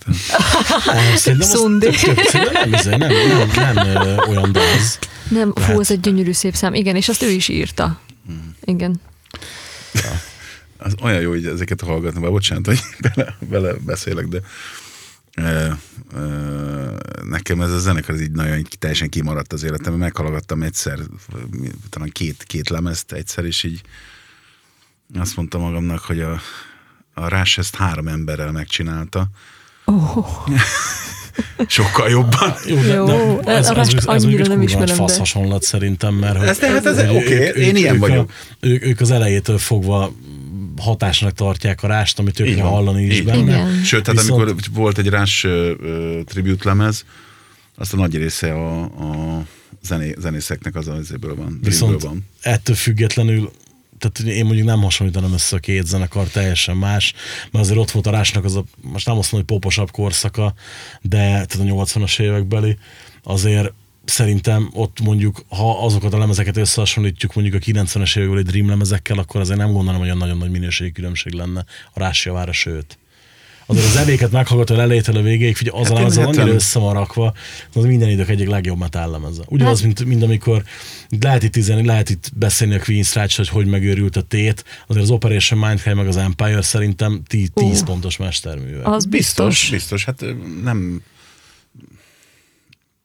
[1.39, 1.87] Szundi.
[1.87, 3.13] tök, tök, nem, nem,
[3.55, 4.99] nem, nem, olyan daz.
[5.29, 6.75] Nem, fú, az egy gyönyörű szép szám.
[6.75, 8.01] Igen, és azt ő is írta.
[8.65, 9.01] Igen.
[10.77, 12.81] Az olyan jó, hogy ezeket hallgatni, bár bocsánat, hogy
[13.15, 14.41] bele, bele beszélek, de
[15.37, 15.71] ö,
[16.15, 19.99] ö, nekem ez a zenekar ez így nagyon teljesen kimaradt az életemben.
[19.99, 20.99] Meghallgattam egyszer,
[21.89, 23.81] talán két, két lemezt egyszer, és így
[25.15, 26.41] azt mondta magamnak, hogy a,
[27.15, 29.29] a Rush ezt három emberrel megcsinálta.
[29.85, 30.47] Oh,
[31.67, 32.55] Sokkal jobban.
[32.67, 36.15] Jó, de, Jó, de ez, ez, ez, ez, egy nem ismerem, fasz de- hasonlat szerintem,
[36.15, 38.31] mert hogy, Ez, hát ez hogy oké, ők- én ők- ilyen ők vagyok.
[38.31, 40.13] A, ők, ők az elejétől fogva
[40.77, 43.41] hatásnak tartják a rást, amit ők hallani is benne.
[43.41, 43.83] Igen.
[43.85, 45.09] Sőt, tehát Viszont- amikor volt egy
[45.45, 47.05] ö, ö, tribute lemez,
[47.77, 49.43] azt a nagy része a, a
[49.83, 51.59] zené, zenészeknek az azéből van.
[51.63, 52.25] Viszont van.
[52.41, 53.51] ettől függetlenül
[53.99, 57.15] tehát én mondjuk nem hasonlítanám össze a két zenekar, teljesen más,
[57.51, 60.55] mert azért ott volt a Rásnak az a, most nem azt mondom, hogy poposabb korszaka,
[61.03, 62.79] de tehát a 80-as évekbeli,
[63.23, 63.73] azért
[64.05, 69.41] szerintem ott mondjuk, ha azokat a lemezeket összehasonlítjuk mondjuk a 90-es évekbeli Dream lemezekkel, akkor
[69.41, 72.99] azért nem gondolom, hogy olyan nagyon nagy minőségi különbség lenne a Rás javára, sőt.
[73.71, 76.79] Azért az evéket meghallgatod elejétől a végéig, figyelj, az Hát a én lemez annyira össze
[76.79, 77.35] van rakva,
[77.75, 79.43] az minden idők egyik legjobb metal lemeze.
[79.49, 80.63] Ugyanaz, Hát- mint, mint amikor
[81.21, 85.05] lehet itt, tizen, lehet itt beszélni a Queen's Strike, hogy hogy megőrült a tét, azért
[85.05, 87.85] az Operation Mindhigh meg az Empire szerintem 10 Ó.
[87.85, 88.87] pontos mesterművek.
[88.87, 89.71] az Biztos, biztos.
[89.71, 90.05] biztos.
[90.05, 90.25] Hát
[90.63, 91.03] nem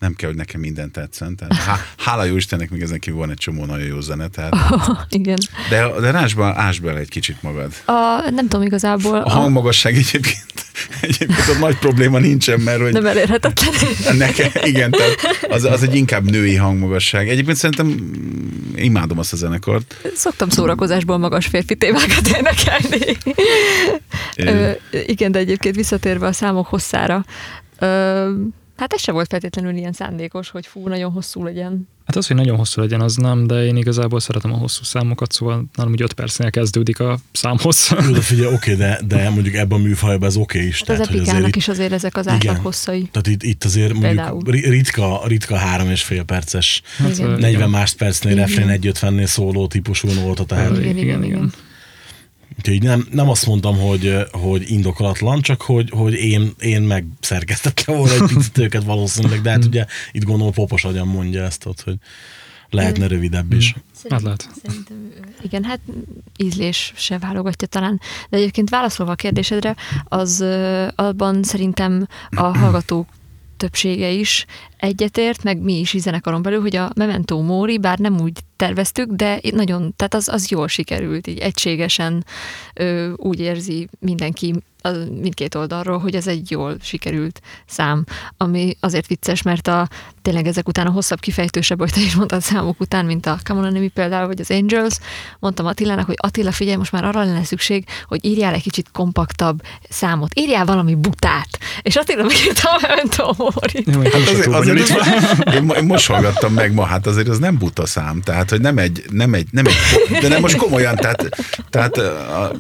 [0.04, 1.36] nem kell, hogy nekem minden tetszen.
[1.36, 4.28] Tehát, há, hála jó Istennek, még ezen kívül van egy csomó nagyon jó zene.
[4.28, 4.54] Tehát,
[5.10, 5.38] Igen.
[5.70, 7.72] de, de rásba, ásd bele egy kicsit magad.
[7.86, 10.66] A, nem tudom igazából, A hangmagasság egyébként,
[11.02, 13.74] egyébként ott nagy probléma nincsen, mert hogy nem elérhetetlen.
[14.18, 15.18] nekem, igen, tehát
[15.50, 17.30] az, az egy inkább női hangmagasság.
[17.30, 18.12] Egyébként szerintem
[18.76, 19.96] imádom azt a zenekart.
[20.16, 23.18] Szoktam szórakozásból magas férfi témákat énekelni.
[24.36, 24.72] Ö,
[25.06, 27.26] igen, de egyébként visszatérve a számok hosszára,
[27.80, 28.32] ö,
[28.84, 31.88] hát ez se volt feltétlenül ilyen szándékos, hogy fú, nagyon hosszú legyen.
[32.06, 35.32] Hát az, hogy nagyon hosszú legyen, az nem, de én igazából szeretem a hosszú számokat,
[35.32, 37.96] szóval nálam úgy 5 percnél kezdődik a számhoz.
[38.06, 40.80] Jó, de figyelj, oké, de, de mondjuk ebben a műfajban ez oké is.
[40.80, 42.36] Hát az hogy azért epikának itt- is azért ezek az Igen.
[42.38, 43.10] átlag hosszai.
[43.12, 44.42] Tehát itt, itt azért mondjuk Például.
[44.46, 47.30] ri- ritka, ritka három és fél perces, Hát, Igen.
[47.30, 48.46] ö, 40 máspercnél, Igen.
[48.48, 50.78] refrén 150-nél szóló típusú volt a tehát.
[50.78, 51.54] Igen, igen, igen.
[52.58, 58.14] Úgyhogy nem, nem azt mondtam, hogy, hogy indokolatlan, csak hogy, hogy én, én megszerkesztettem volna
[58.14, 61.96] egy picit őket valószínűleg, de hát ugye itt gondolom popos agyan mondja ezt, ott, hogy
[62.70, 63.76] lehetne rövidebb is.
[64.10, 64.50] Hát lehet.
[64.64, 65.80] Szerintem, igen, hát
[66.38, 68.00] ízlés se válogatja talán.
[68.30, 70.42] De egyébként válaszolva a kérdésedre, az
[70.96, 73.10] abban szerintem a hallgatók
[73.58, 74.46] többsége is
[74.84, 79.40] egyetért, meg mi is zenekaron belül, hogy a Memento Mori, bár nem úgy terveztük, de
[79.52, 82.26] nagyon, tehát az, az jól sikerült, így egységesen
[82.74, 84.54] ö, úgy érzi mindenki
[84.84, 88.06] az, mindkét oldalról, hogy ez egy jól sikerült szám,
[88.38, 89.88] ami azért vicces, mert a,
[90.22, 93.60] tényleg ezek után a hosszabb, kifejtősebb, hogy te is mondtad számok után, mint a Come
[93.60, 94.98] on Enemy például, vagy az Angels,
[95.40, 99.62] mondtam Attilának, hogy Attila, figyelj, most már arra lenne szükség, hogy írjál egy kicsit kompaktabb
[99.90, 101.60] számot, írjál valami butát.
[101.82, 104.10] És Attila megírta a Memento Mori.
[104.12, 105.52] Hát azért, azért, bonyolítva.
[105.54, 108.78] én, én most hallgattam meg ma, hát azért az nem buta szám, tehát hogy nem
[108.78, 111.30] egy, nem egy, nem egy de nem most komolyan, tehát,
[111.70, 112.52] tehát a,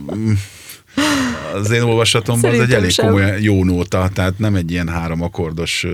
[1.54, 3.06] az én olvasatomban az egy elég sem.
[3.06, 5.86] komolyan jó nóta, tehát nem egy ilyen három akkordos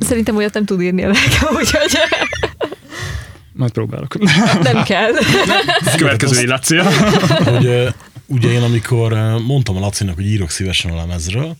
[0.00, 1.92] Szerintem olyat nem tud írni a lelkem, úgyhogy
[3.52, 4.18] Majd próbálok.
[4.62, 5.10] nem kell.
[5.96, 6.84] Következő illácia.
[7.44, 7.94] hogy
[8.26, 9.12] ugye én amikor
[9.46, 11.56] mondtam a Lacinak, hogy írok szívesen a lemezről,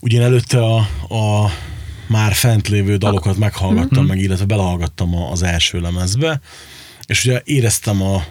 [0.00, 0.76] ugye én előtte a,
[1.14, 1.50] a
[2.06, 6.40] már fent lévő dalokat meghallgattam, meg illetve belehallgattam az első lemezbe,
[7.06, 8.24] és ugye éreztem a,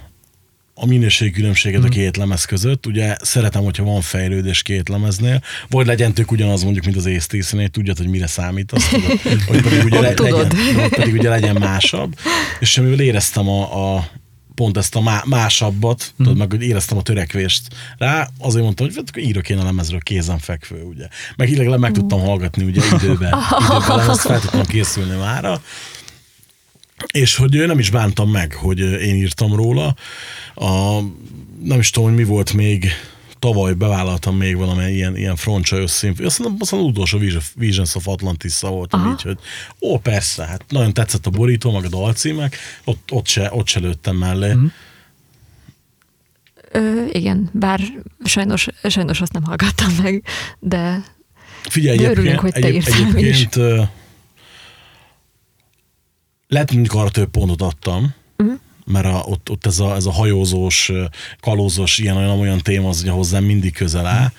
[0.73, 2.85] a minőségi különbséget a két lemez között.
[2.85, 7.67] Ugye szeretem, hogyha van fejlődés két lemeznél, vagy legyen tök ugyanaz mondjuk, mint az észtésznél,
[7.67, 11.55] tudjad, hogy mire számít, azt tudod, vagy pedig ugye, le, legyen, vagy pedig ugye legyen
[11.59, 12.15] másabb.
[12.59, 14.07] És semmivel éreztem a, a
[14.55, 16.23] pont ezt a má, másabbat, mm.
[16.23, 17.61] tudod, meg hogy éreztem a törekvést
[17.97, 21.07] rá, azért mondtam, hogy hát akkor írok én a lemezről kézenfekvő, ugye.
[21.35, 25.61] Meg illetve meg tudtam hallgatni, ugye, időben, időben lemezt fel tudtam készülni mára,
[27.13, 29.95] és hogy nem is bántam meg, hogy én írtam róla.
[30.55, 30.99] A,
[31.63, 32.91] nem is tudom, hogy mi volt még,
[33.39, 36.11] tavaly bevállaltam még valami ilyen, ilyen frontsa összén.
[36.11, 39.11] Azt hiszem, az utolsó Vision- Visions of Atlantis voltam Aha.
[39.11, 39.37] így, hogy
[39.81, 43.79] ó, persze, hát nagyon tetszett a borító, meg a dalcímek, ott, ott, se, ott se
[43.79, 44.53] lőttem mellé.
[44.53, 44.65] Mm.
[46.71, 47.81] Ö, igen, bár
[48.23, 50.23] sajnos, sajnos azt nem hallgattam meg,
[50.59, 51.03] de
[51.69, 53.13] Figyelj, De egyébként, örülünk, hogy te egyéb, írtál is.
[53.15, 53.81] egyébként ö,
[56.47, 58.59] lehet, mondjuk arra több pontot adtam, uh-huh.
[58.85, 60.91] Mert a, ott, ott ez, a, ez a hajózós,
[61.39, 64.31] kalózos, ilyen olyan, olyan téma az ugye hozzám mindig közel áll.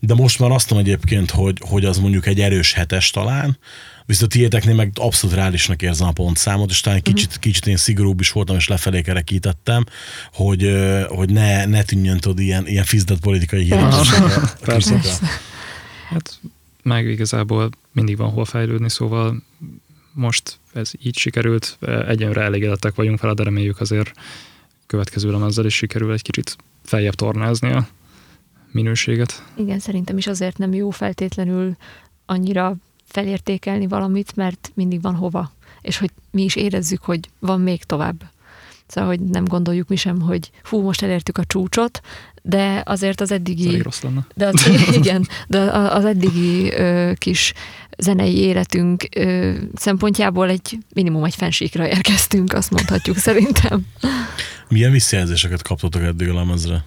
[0.00, 3.58] De most már azt mondom egyébként, hogy, hogy az mondjuk egy erős hetes talán,
[4.06, 8.20] viszont a tiéteknél meg abszolút reálisnak érzem a pontszámot, és talán kicsit, kicsit én szigorúbb
[8.20, 9.84] is voltam, és lefelé kerekítettem,
[10.32, 10.72] hogy,
[11.08, 13.68] hogy ne, ne tűnjön tudod ilyen, ilyen fizdett politikai.
[14.64, 15.00] Persze.
[16.08, 16.40] Hát
[16.82, 19.42] meg igazából mindig van hol fejlődni, szóval
[20.18, 24.12] most ez így sikerült, egyenre elégedettek vagyunk vele, de reméljük azért
[24.86, 27.88] következő lemezzel is sikerül egy kicsit feljebb tornázni a
[28.72, 29.44] minőséget.
[29.56, 31.76] Igen, szerintem is azért nem jó feltétlenül
[32.26, 35.52] annyira felértékelni valamit, mert mindig van hova.
[35.80, 38.22] És hogy mi is érezzük, hogy van még tovább.
[38.86, 42.00] Szóval, hogy nem gondoljuk mi sem, hogy hú, most elértük a csúcsot,
[42.42, 43.82] de azért az eddigi...
[43.82, 44.26] rossz lenne.
[44.34, 47.52] De az, igen, de az eddigi ö, kis
[47.98, 53.86] zenei életünk ö, szempontjából egy minimum egy fensíkra érkeztünk, azt mondhatjuk szerintem.
[54.68, 56.84] Milyen visszajelzéseket kaptatok eddig a lemezre?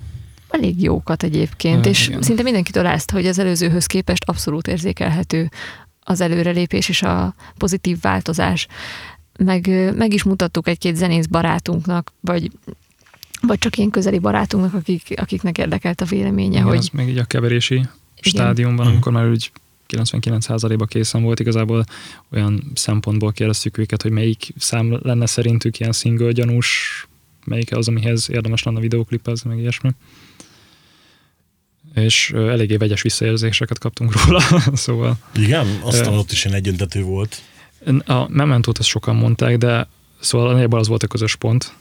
[0.49, 2.21] Elég jókat egyébként, és igen.
[2.21, 5.49] szinte mindenkitől ezt, hogy az előzőhöz képest abszolút érzékelhető
[5.99, 8.67] az előrelépés és a pozitív változás.
[9.37, 12.51] Meg, meg is mutattuk egy-két zenész barátunknak, vagy
[13.41, 17.17] vagy csak ilyen közeli barátunknak, akik, akiknek érdekelt a véleménye, Igen, hogy az még így
[17.17, 17.85] a keverési
[18.21, 19.51] stádiumban, amikor már úgy
[19.97, 21.83] 99%-ba készen volt, igazából
[22.31, 27.07] olyan szempontból kérdeztük őket, hogy melyik szám lenne szerintük ilyen single gyanús,
[27.45, 29.89] melyik az, amihez érdemes lenne videóklipezni, meg ilyesmi.
[31.93, 34.41] És eléggé vegyes visszaérzéseket kaptunk róla,
[34.73, 35.79] szóval Igen?
[35.81, 37.41] Aztán ott is ilyen egyöntetű volt.
[38.05, 39.87] a Mementót azt sokan mondták, de
[40.19, 41.73] szóval nagyjából az volt a közös pont.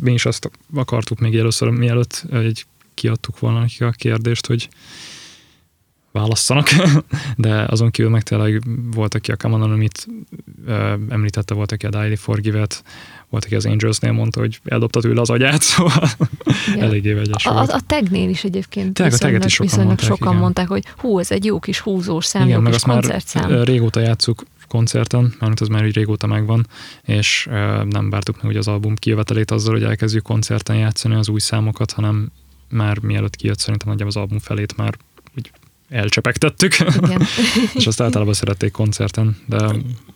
[0.00, 4.68] Mi is azt akartuk még először, mielőtt egy kiadtuk volna nekik a kérdést, hogy
[6.12, 6.68] válasszanak,
[7.36, 8.62] de azon kívül meg tényleg
[8.94, 10.06] volt, aki a Kamanon, amit
[10.66, 12.82] ö, említette, volt, aki a Daily Forgive-et,
[13.28, 16.08] volt, aki az Angelsnél mondta, hogy eldobta tőle az agyát, szóval
[16.74, 16.82] igen.
[16.82, 17.70] eléggé vegyes A, volt.
[17.70, 20.40] a, a tagnél is egyébként a taget viszonylag, is sokan viszonylag mondták, sokan igen.
[20.40, 23.50] mondták, hogy hú, ez egy jó kis húzós szám, Igen, jó meg kis már koncertszám.
[23.50, 26.66] ö, régóta játszuk koncerten, mármint az már így régóta megvan,
[27.02, 31.28] és ö, nem vártuk meg ugye az album kijövetelét azzal, hogy elkezdjük koncerten játszani az
[31.28, 32.30] új számokat, hanem
[32.68, 34.94] már mielőtt kijött, szerintem nagyjából az album felét már
[35.92, 37.22] elcsepegtettük, Igen.
[37.74, 39.66] és azt általában szerették koncerten, de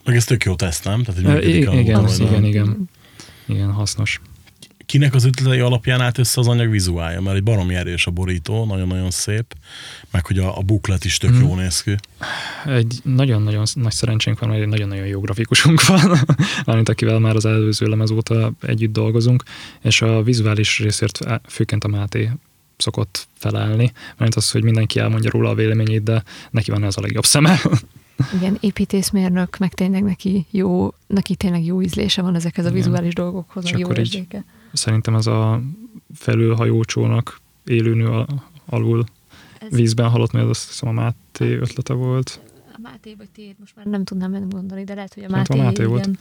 [0.04, 1.02] Meg ez tök jó teszt, nem?
[1.02, 2.88] Tehát, hogy Ö, működik i- a igen, igen, igen.
[3.46, 4.20] igen, hasznos.
[4.86, 7.20] Kinek az ötletei alapján állt össze az anyag vizuálja?
[7.20, 9.54] Mert egy baromi erős a borító, nagyon-nagyon szép,
[10.10, 11.40] meg hogy a, a buklet is tök Mm.
[11.40, 11.94] jó néz ki.
[12.66, 16.18] Egy nagyon-nagyon nagy szerencsénk van, mert egy nagyon-nagyon jó grafikusunk van,
[16.66, 19.42] mármint akivel már az előző lemez óta együtt dolgozunk,
[19.82, 21.18] és a vizuális részért
[21.48, 22.30] főként a Máté
[22.76, 27.00] szokott felállni, mert az, hogy mindenki elmondja róla a véleményét, de neki van ez a
[27.00, 27.60] legjobb szeme.
[28.36, 32.80] Igen, építészmérnök, meg tényleg neki jó, neki tényleg jó ízlése van ezekhez a Igen.
[32.82, 34.44] vizuális dolgokhoz, És a jó érzéke.
[34.72, 35.60] Szerintem ez a
[36.14, 38.26] felülhajócsónak élőnő a-
[38.66, 39.04] alul
[39.60, 42.40] Ez- vízben halott, mert azt hiszem a Máté ötlete volt.
[42.72, 45.82] A Máté vagy tiéd, most már nem tudnám megmondani, de lehet, hogy a Szerintem Máté,
[45.82, 46.18] a Máté volt.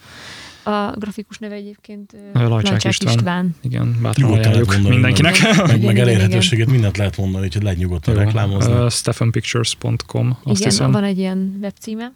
[0.66, 0.74] Igen.
[0.74, 3.16] A grafikus neve egyébként Lajcsák Lajcsák István.
[3.16, 3.56] István.
[3.62, 5.42] Igen, bátran ajánljuk mindenkinek.
[5.42, 8.74] Meg, meg, Igen, meg igen, elérhetőséget, mindent lehet mondani, úgyhogy lehet nyugodtan reklámozni.
[8.74, 10.92] Uh, stephenpictures.com, azt igen, hiszem.
[10.92, 12.12] van egy ilyen webcíme.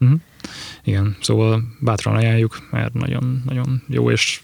[0.84, 4.42] Igen, szóval bátran ajánljuk, mert nagyon, nagyon jó és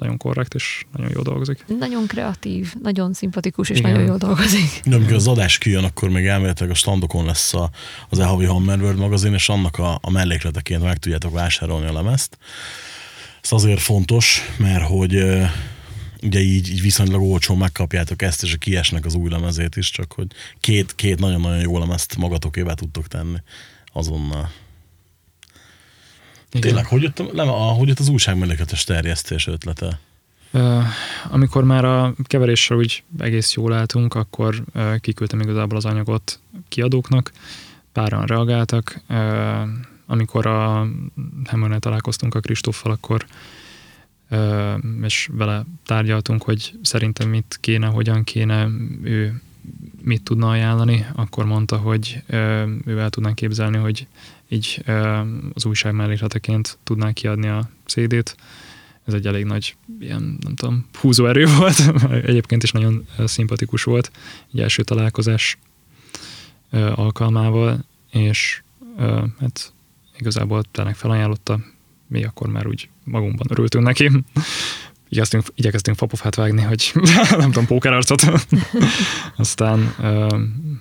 [0.00, 1.64] nagyon korrekt, és nagyon jó dolgozik.
[1.78, 3.90] Nagyon kreatív, nagyon szimpatikus, és Igen.
[3.90, 4.80] nagyon jól dolgozik.
[4.84, 7.70] De amikor az adás kijön, akkor még elméletileg a standokon lesz a,
[8.08, 12.38] az e-havi Hammer World magazin, és annak a, a mellékleteként meg tudjátok vásárolni a lemezt.
[13.42, 15.14] Ez azért fontos, mert hogy
[16.22, 20.26] ugye így, így viszonylag olcsón megkapjátok ezt, és kiesnek az új lemezét is, csak hogy
[20.60, 23.38] két, két nagyon-nagyon jó lemezt magatokévá tudtok tenni
[23.92, 24.50] azonnal.
[26.52, 26.60] Igen.
[26.60, 30.00] Tényleg, hogy jött, a, leme- a, hogy jött az újságmellékletes terjesztés ötlete?
[31.30, 37.32] Amikor már a keveréssel úgy egész jól álltunk, akkor ö, kiküldtem igazából az anyagot kiadóknak,
[37.92, 39.00] páran reagáltak.
[40.10, 40.86] Amikor a
[41.44, 43.26] Hammernél találkoztunk a Kristóffal, akkor
[45.02, 48.68] és vele tárgyaltunk, hogy szerintem mit kéne, hogyan kéne,
[49.02, 49.40] ő
[50.02, 52.22] mit tudna ajánlani, akkor mondta, hogy
[52.84, 54.06] ő el tudná képzelni, hogy
[54.48, 54.84] így
[55.54, 58.36] az újság mellékleteként tudná kiadni a CD-t.
[59.04, 61.78] Ez egy elég nagy ilyen, nem tudom, húzóerő volt.
[62.10, 64.10] Egyébként is nagyon szimpatikus volt,
[64.52, 65.58] egy első találkozás
[66.94, 68.62] alkalmával, és
[69.40, 69.72] hát
[70.20, 71.60] igazából tényleg felajánlotta,
[72.06, 74.10] mi akkor már úgy magunkban örültünk neki.
[75.08, 76.92] Igyekeztünk, igyekeztünk fapofát vágni, hogy
[77.30, 78.22] nem tudom, pókerarcot.
[79.36, 79.94] Aztán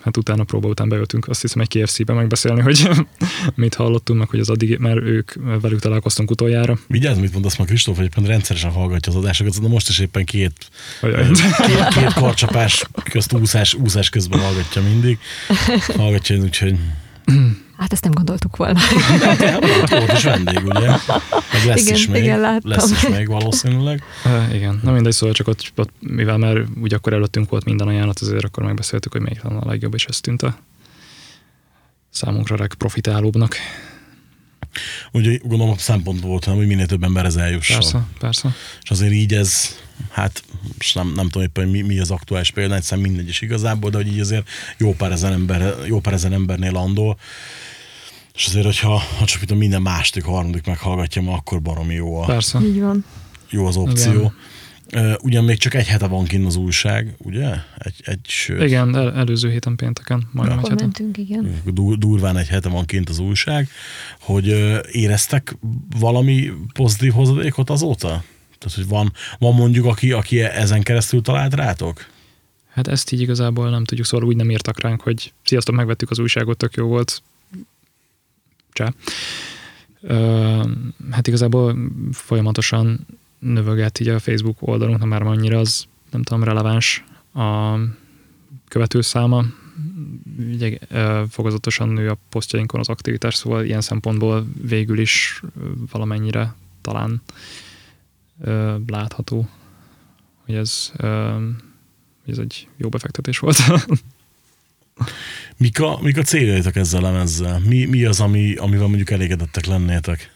[0.03, 2.89] hát utána próba után beöltünk, azt hiszem egy KFC-be megbeszélni, hogy
[3.55, 5.31] mit hallottunk, meg hogy az addig, mert ők
[5.61, 6.79] velük találkoztunk utoljára.
[6.87, 10.69] Vigyázz, mit mondasz, ma Kristóf egyébként rendszeresen hallgatja az adásokat, de most is éppen két
[11.65, 15.19] két, két karcsapás közt úszás, úszás közben hallgatja mindig.
[15.95, 16.75] Hallgatja, úgyhogy
[17.79, 18.79] Hát ezt nem gondoltuk volna.
[19.39, 20.89] hát volt is vendég, ugye?
[21.53, 22.23] Meg lesz Igen, is még.
[22.23, 22.69] igen, láttam.
[22.69, 24.03] lesz is még valószínűleg.
[24.25, 27.87] Uh, igen, na mindegy, szóval csak ott, ott, mivel már úgy akkor előttünk volt minden
[27.87, 30.57] ajánlat, azért akkor megbeszéltük, hogy melyik lenne a legjobb, és ez tűnt a
[32.09, 33.55] számunkra legprofitálóbbnak.
[35.11, 37.77] Ugye gondolom a szempont volt, hogy minél több ember ez eljusson.
[37.77, 38.55] Persze, persze.
[38.81, 39.75] És azért így ez,
[40.09, 40.43] hát
[40.77, 43.89] most nem, nem tudom éppen, hogy mi, mi az aktuális példa, egyszerűen mindegy is igazából,
[43.89, 47.17] de hogy így azért jó pár ezer, ember, jó pár ezer embernél landol,
[48.33, 52.25] és azért, hogyha ha csak mint minden második, harmadik meghallgatja ma, akkor baromi jó, a,
[52.25, 52.59] Persze.
[52.61, 53.05] Így van.
[53.49, 54.11] jó az opció.
[54.11, 54.33] Igen.
[55.21, 57.49] Ugyan még csak egy hete van kint az újság, ugye?
[57.77, 60.83] Egy, egy sőt, Igen, el, előző héten pénteken, majdnem egy Akkor hete.
[60.83, 61.61] mentünk, igen.
[61.65, 63.69] du- durván egy hete van kint az újság,
[64.19, 65.57] hogy ö, éreztek
[65.99, 68.07] valami pozitív hozadékot azóta?
[68.57, 72.05] Tehát, hogy van, van mondjuk, aki, aki ezen keresztül talált rátok?
[72.69, 76.19] Hát ezt így igazából nem tudjuk, szóval úgy nem írtak ránk, hogy sziasztok, megvettük az
[76.19, 77.21] újságot, tök jó volt.
[80.01, 80.63] Ö,
[81.11, 81.75] hát igazából
[82.11, 83.05] folyamatosan
[83.39, 87.03] növöget így a Facebook oldalunk, nem már annyira az, nem tudom, releváns
[87.33, 87.75] a
[88.67, 89.43] követőszáma.
[90.37, 95.41] Ugye, ö, fokozatosan nő a posztjainkon az aktivitás, szóval ilyen szempontból végül is
[95.91, 97.21] valamennyire talán
[98.87, 99.49] látható,
[100.45, 100.91] hogy ez
[102.29, 103.57] ez egy jó befektetés volt.
[105.59, 107.59] Mik a, mik a céljaitok ezzel a lemezzel?
[107.65, 110.31] Mi, mi az, ami, amivel mondjuk elégedettek lennétek?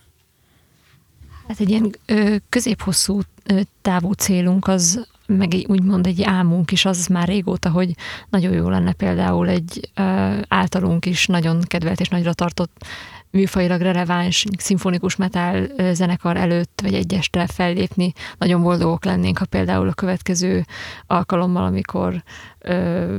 [1.47, 6.85] Hát egy ilyen ö, középhosszú ö, távú célunk az, meg egy, úgymond egy álmunk is
[6.85, 7.95] az már régóta, hogy
[8.29, 10.01] nagyon jó lenne például egy ö,
[10.47, 12.85] általunk is nagyon kedvelt és nagyra tartott
[13.29, 18.13] műfajilag releváns szimfonikus metal ö, zenekar előtt, vagy egy este fellépni.
[18.37, 20.65] Nagyon boldogok lennénk, ha például a következő
[21.07, 22.23] alkalommal, amikor
[22.59, 23.17] ö,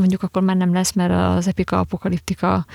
[0.00, 2.66] mondjuk akkor már nem lesz, mert az Epika Apokaliptika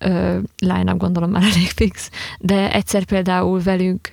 [0.00, 4.12] ö, line-up gondolom már elég fix, de egyszer például velünk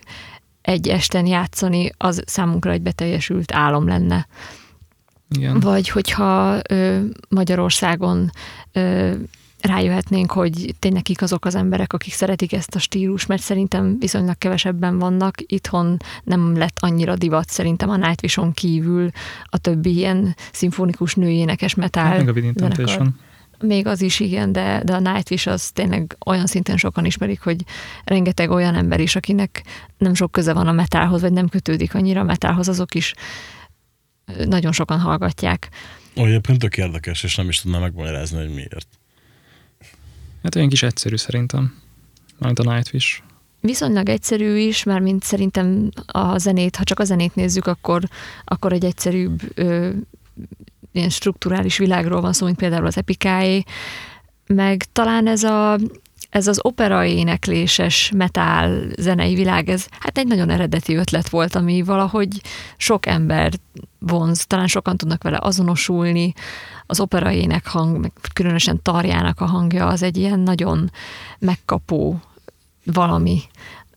[0.62, 4.28] egy esten játszani, az számunkra egy beteljesült álom lenne.
[5.30, 5.60] Igen.
[5.60, 7.00] Vagy hogyha ö,
[7.30, 8.32] Magyarországon
[8.72, 9.14] ö,
[9.62, 14.38] rájöhetnénk, hogy tényleg kik azok az emberek, akik szeretik ezt a stílus, mert szerintem viszonylag
[14.38, 15.36] kevesebben vannak.
[15.46, 19.10] Itthon nem lett annyira divat szerintem a Nightwish-on kívül
[19.44, 22.52] a többi ilyen szimfonikus női énekes metal Hát meg a.
[22.54, 23.20] Temptation.
[23.62, 27.64] Még az is igen, de, de a Nightwish az tényleg olyan szinten sokan ismerik, hogy
[28.04, 29.64] rengeteg olyan ember is, akinek
[29.98, 33.14] nem sok köze van a metálhoz, vagy nem kötődik annyira a metálhoz, azok is
[34.46, 35.70] nagyon sokan hallgatják.
[36.18, 38.88] Ó, egyébként tök érdekes, és nem is tudnám megmagyarázni, hogy miért.
[40.44, 41.74] Hát olyan kis egyszerű szerintem.
[42.38, 43.22] Mármint a Nightwish.
[43.62, 48.04] Viszonylag egyszerű is, mert mint szerintem a zenét, ha csak a zenét nézzük, akkor,
[48.46, 49.90] akkor egy egyszerűbb ö,
[50.92, 53.64] ilyen strukturális világról van szó, mint például az epikáé,
[54.48, 55.78] meg talán ez a
[56.30, 61.82] ez az opera énekléses metál zenei világ, ez hát egy nagyon eredeti ötlet volt, ami
[61.82, 62.42] valahogy
[62.78, 63.54] sok ember
[64.00, 66.34] vonz, talán sokan tudnak vele azonosulni,
[66.90, 70.92] az opera énekhang, meg különösen Tarjának a hangja, az egy ilyen nagyon
[71.40, 72.20] megkapó
[72.86, 73.42] valami,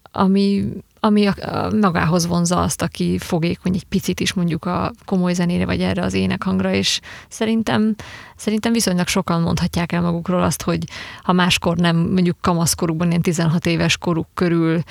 [0.03, 0.64] ami,
[1.01, 5.64] ami a, a magához vonza azt, aki fogékony egy picit is mondjuk a komoly zenére,
[5.64, 7.95] vagy erre az énekhangra, és szerintem,
[8.36, 10.84] szerintem viszonylag sokan mondhatják el magukról azt, hogy
[11.22, 14.82] ha máskor nem, mondjuk kamaszkorukban, ilyen 16 éves koruk körül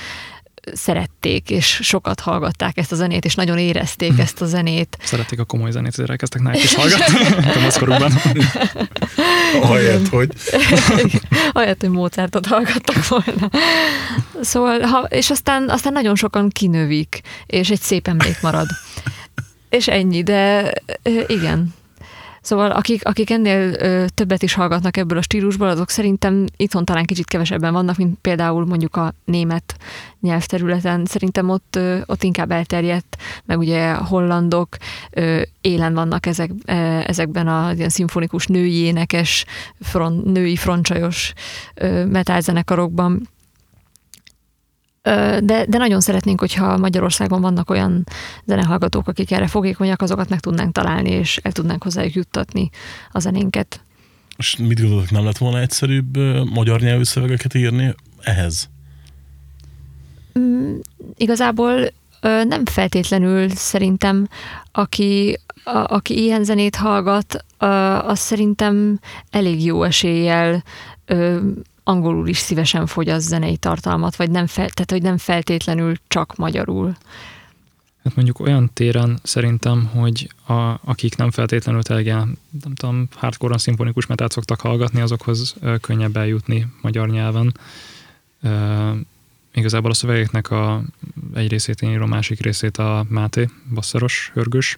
[0.73, 4.97] szerették, és sokat hallgatták ezt a zenét, és nagyon érezték ezt a zenét.
[5.03, 7.51] Szerették a komoly zenét, ezért elkezdtek Nightwish hallgatni.
[7.53, 8.11] Kamaszkorukban.
[9.61, 10.31] Ahelyett, hogy
[11.51, 13.49] Ahelyett, hogy Mozartot hallgattak volna.
[14.41, 18.67] Szóval, ha, és aztán, aztán nagyon sokan kinövik, és egy szép emlék marad.
[19.69, 21.73] És ennyi, de ö, igen.
[22.41, 27.05] Szóval akik, akik ennél ö, többet is hallgatnak ebből a stílusból, azok szerintem itthon talán
[27.05, 29.75] kicsit kevesebben vannak, mint például mondjuk a német
[30.21, 31.05] nyelvterületen.
[31.05, 34.77] Szerintem ott, ö, ott inkább elterjedt, meg ugye a hollandok
[35.11, 36.71] ö, élen vannak ezek, ö,
[37.05, 39.45] ezekben a ilyen szimfonikus női énekes,
[39.79, 41.33] front, női frontcsajos
[41.75, 43.29] ö, metálzenekarokban.
[45.03, 48.03] De, de nagyon szeretnénk, hogyha Magyarországon vannak olyan
[48.45, 52.69] zenehallgatók, akik erre fogékonyak, azokat meg tudnánk találni, és el tudnánk hozzájuk juttatni
[53.11, 53.81] a zenénket.
[54.37, 56.17] És mit gondolok, nem lett volna egyszerűbb
[56.53, 58.69] magyar nyelvű szövegeket írni ehhez?
[60.39, 60.77] Mm,
[61.15, 61.91] igazából
[62.21, 64.27] nem feltétlenül szerintem,
[64.71, 67.45] aki, a, aki ilyen zenét hallgat,
[68.01, 68.99] az szerintem
[69.29, 70.63] elég jó eséllyel
[71.83, 76.97] angolul is szívesen fogyaszt zenei tartalmat, vagy nem, fel, tehát, hogy nem feltétlenül csak magyarul.
[78.03, 84.05] Hát mondjuk olyan téren szerintem, hogy a, akik nem feltétlenül ilyen, nem tudom, hardcore szimfonikus
[84.05, 87.57] metát szoktak hallgatni, azokhoz könnyebb eljutni magyar nyelven.
[88.41, 88.91] Ö,
[89.53, 90.81] igazából a szövegeknek a,
[91.33, 94.77] egy részét én írom, másik részét a Máté, basszeros, hörgős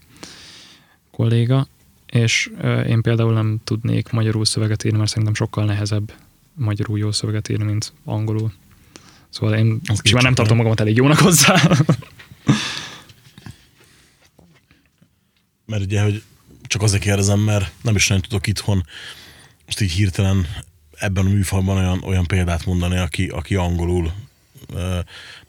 [1.12, 1.68] kolléga,
[2.06, 2.52] és
[2.88, 6.14] én például nem tudnék magyarul szöveget írni, mert szerintem sokkal nehezebb
[6.56, 8.54] magyarul jó szöveget írni, mint angolul.
[9.30, 11.62] Szóval én Az simán nem tartom magamat elég jónak hozzá.
[15.66, 16.24] mert ugye, hogy
[16.62, 18.86] csak azért kérdezem, mert nem is nagyon tudok itthon
[19.66, 20.48] most így hirtelen
[20.98, 24.14] ebben a műfajban olyan, olyan példát mondani, aki, aki angolul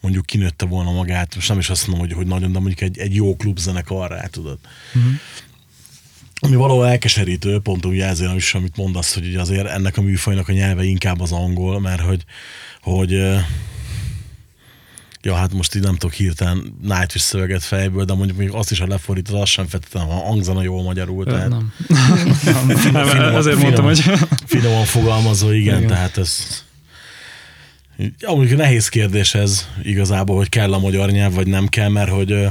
[0.00, 2.98] mondjuk kinőtte volna magát, most nem is azt mondom, hogy, hogy nagyon, de mondjuk egy,
[2.98, 4.58] egy jó klubzenekarrá, tudod.
[4.94, 5.12] Uh-huh.
[6.44, 10.48] Ami valahol elkeserítő, pont úgy ezért is, amit mondasz, hogy ugye azért ennek a műfajnak
[10.48, 12.24] a nyelve inkább az angol, mert hogy,
[12.80, 13.10] hogy
[15.24, 18.78] Ja, hát most így nem tudok hirtelen Nightwish szöveget fejből, de mondjuk még azt is,
[18.78, 21.24] ha lefordítod, azt sem feltétlenül, ha hangzana jól magyarul.
[21.24, 21.72] Tehát nem.
[22.76, 23.34] Finom- nem.
[23.40, 24.02] Azért mondtam, hogy
[24.46, 25.88] Finoman fogalmazva, igen, igen.
[25.88, 26.64] Tehát ez...
[27.96, 32.10] Ja, mondjuk nehéz kérdés ez igazából, hogy kell a magyar nyelv, vagy nem kell, mert
[32.10, 32.48] hogy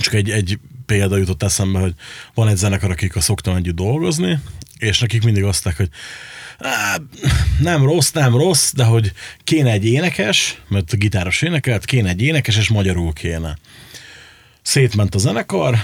[0.00, 1.94] csak egy, egy példa jutott eszembe, hogy
[2.34, 4.38] van egy zenekar, akik szoktam együtt dolgozni,
[4.78, 5.88] és nekik mindig azt hogy
[7.58, 9.12] nem rossz, nem rossz, de hogy
[9.44, 13.58] kéne egy énekes, mert a gitáros énekelt, kéne egy énekes, és magyarul kéne.
[14.62, 15.78] Szétment a zenekar,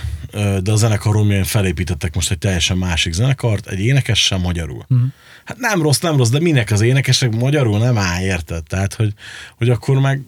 [0.62, 4.84] de a zenekar romján felépítettek most egy teljesen másik zenekart, egy énekessel magyarul.
[4.88, 5.08] Uh-huh.
[5.44, 8.62] Hát nem rossz, nem rossz, de minek az énekesek magyarul nem áll, érted?
[8.64, 9.12] Tehát, hogy,
[9.56, 10.22] hogy akkor meg,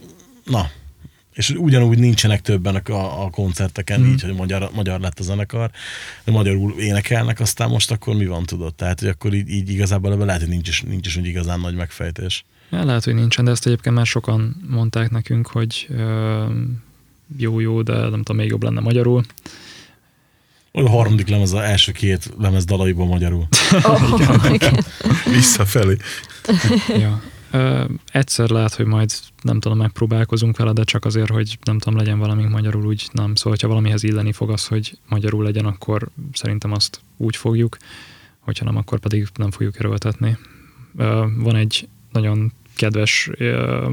[0.44, 0.70] na,
[1.32, 4.12] és ugyanúgy nincsenek többen a, a koncerteken, mm.
[4.12, 5.70] így, hogy magyar, magyar lett a zenekar,
[6.24, 8.74] de magyarul énekelnek, aztán most akkor mi van, tudod?
[8.74, 11.60] Tehát, hogy akkor így, így igazából ebben lehet, hogy nincs is, nincs is úgy igazán
[11.60, 12.44] nagy megfejtés.
[12.70, 16.44] Ja, lehet, hogy nincsen, de ezt egyébként már sokan mondták nekünk, hogy ö,
[17.36, 19.22] jó, jó, de nem tudom, még jobb lenne magyarul.
[20.72, 23.48] A harmadik lemez, az első két lemez dalaiból magyarul.
[23.82, 24.84] Oh, igen.
[25.24, 25.96] Visszafelé.
[26.88, 27.22] ja.
[27.52, 29.10] Ö, egyszer lehet, hogy majd
[29.42, 33.34] nem tudom, megpróbálkozunk vele, de csak azért, hogy nem tudom, legyen valami magyarul, úgy nem.
[33.34, 37.76] Szóval, ha valamihez illeni fog az, hogy magyarul legyen, akkor szerintem azt úgy fogjuk,
[38.38, 40.38] hogyha nem, akkor pedig nem fogjuk erőltetni.
[40.96, 43.92] Ö, van egy nagyon kedves, ö,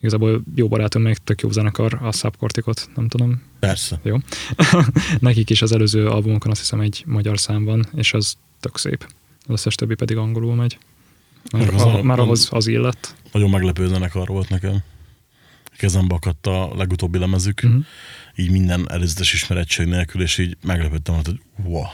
[0.00, 4.00] igazából jó barátom, még tök jó zenekar, a Subcorticot, nem tudom, Persze.
[4.02, 4.16] jó.
[5.18, 9.06] Nekik is az előző albumokon azt hiszem egy magyar szám van, és az tök szép.
[9.46, 10.78] Az összes többi pedig angolul megy.
[11.52, 13.14] Már, Az a- már ahhoz az illet.
[13.32, 14.78] Nagyon meglepő zenekar volt nekem.
[15.78, 17.84] Kezembe akadt a legutóbbi lemezük, uh-huh.
[18.36, 21.84] így minden előzetes ismeretség nélkül, és így meglepődtem, hogy wow.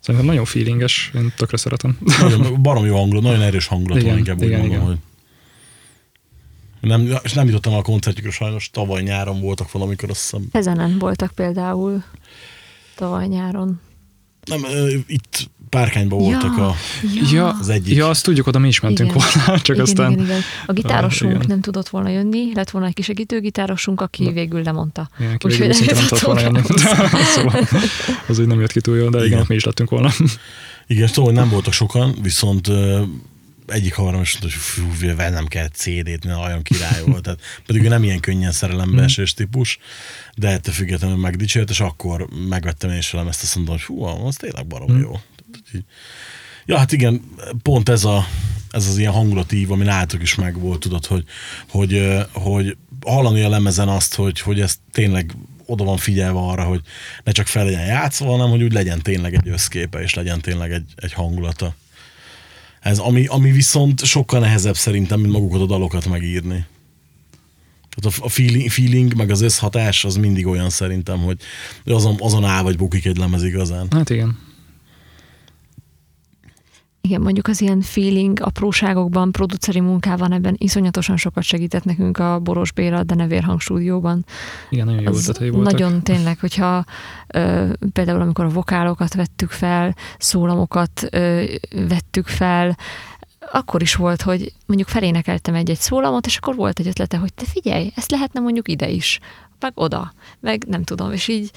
[0.00, 1.98] Szerintem nagyon feelinges, én tökre szeretem.
[2.20, 4.86] Nagyon, barom jó hangulat, nagyon erős hangulat van, Igen, inkább úgy igen, mondom, igen.
[4.86, 4.98] hogy
[6.80, 10.48] nem, és nem jutottam a koncertjükre, sajnos tavaly nyáron voltak valamikor, azt hiszem.
[10.52, 12.04] Ezenen voltak például
[12.94, 13.80] tavaly nyáron.
[14.44, 14.60] Nem,
[15.06, 16.66] itt Párkányban voltak Ja.
[16.68, 16.74] a...
[17.32, 17.96] Ja, Az egyik.
[17.96, 19.22] ja, azt tudjuk, oda mi is mentünk Igen.
[19.34, 20.12] volna, csak igen, aztán...
[20.12, 20.40] igen, igen.
[20.66, 21.44] A gitárosunk igen.
[21.48, 24.30] nem tudott volna jönni, lett volna egy kis segítőgitárosunk, aki Na.
[24.30, 25.08] végül lemondta.
[25.18, 26.60] Igen, ki Úgyhogy végül nem tudott volna jönni.
[27.34, 27.68] szóval
[28.28, 29.44] az úgy nem jött ki túl jól, de igen, Igen.
[29.48, 30.10] mi is lettünk volna.
[30.86, 32.68] Igen, hogy nem voltak sokan, viszont
[33.66, 37.22] egyik havarom is mondta, hogy fú, vennem kell CD-t, mert olyan király volt.
[37.22, 39.78] Tehát, pedig ő nem ilyen könnyen szerelembe esős típus,
[40.36, 44.02] de ettől függetlenül megdicsért, és akkor megvettem én is velem ezt, azt mondom, hogy hú,
[44.04, 45.20] az tényleg barom jó.
[45.74, 45.84] Így-
[46.66, 47.22] Ja, hát igen,
[47.62, 48.26] pont ez, a,
[48.70, 51.24] ez az ilyen hangulatív, ami nálatok is megvolt, tudod, hogy,
[51.68, 55.34] hogy, hogy hallani a lemezen azt, hogy, hogy ez tényleg
[55.66, 56.80] oda van figyelve arra, hogy
[57.24, 60.72] ne csak fel legyen játszva, hanem hogy úgy legyen tényleg egy összképe, és legyen tényleg
[60.72, 61.74] egy, egy hangulata.
[62.80, 66.64] Ez, ami, ami viszont sokkal nehezebb szerintem, mint magukat a dalokat megírni.
[67.96, 71.38] Tehát a feeling, feeling, meg az összhatás az mindig olyan szerintem, hogy
[71.84, 73.86] azon, azon áll vagy bukik egy lemez igazán.
[73.90, 74.38] Hát igen.
[77.08, 82.72] Igen, mondjuk az ilyen feeling apróságokban, produceri munkában ebben iszonyatosan sokat segített nekünk a Boros
[82.72, 84.24] Béla, de Nevér Hang stúdióban.
[84.70, 85.72] Igen, nagyon jó ötletei voltak.
[85.72, 86.84] Nagyon tényleg, hogyha
[87.26, 91.44] ö, például amikor a vokálokat vettük fel, szólamokat ö,
[91.88, 92.76] vettük fel,
[93.52, 97.44] akkor is volt, hogy mondjuk felénekeltem egy-egy szólamot, és akkor volt egy ötlete, hogy te
[97.44, 99.20] figyelj, ezt lehetne mondjuk ide is,
[99.60, 101.50] meg oda, meg nem tudom, és így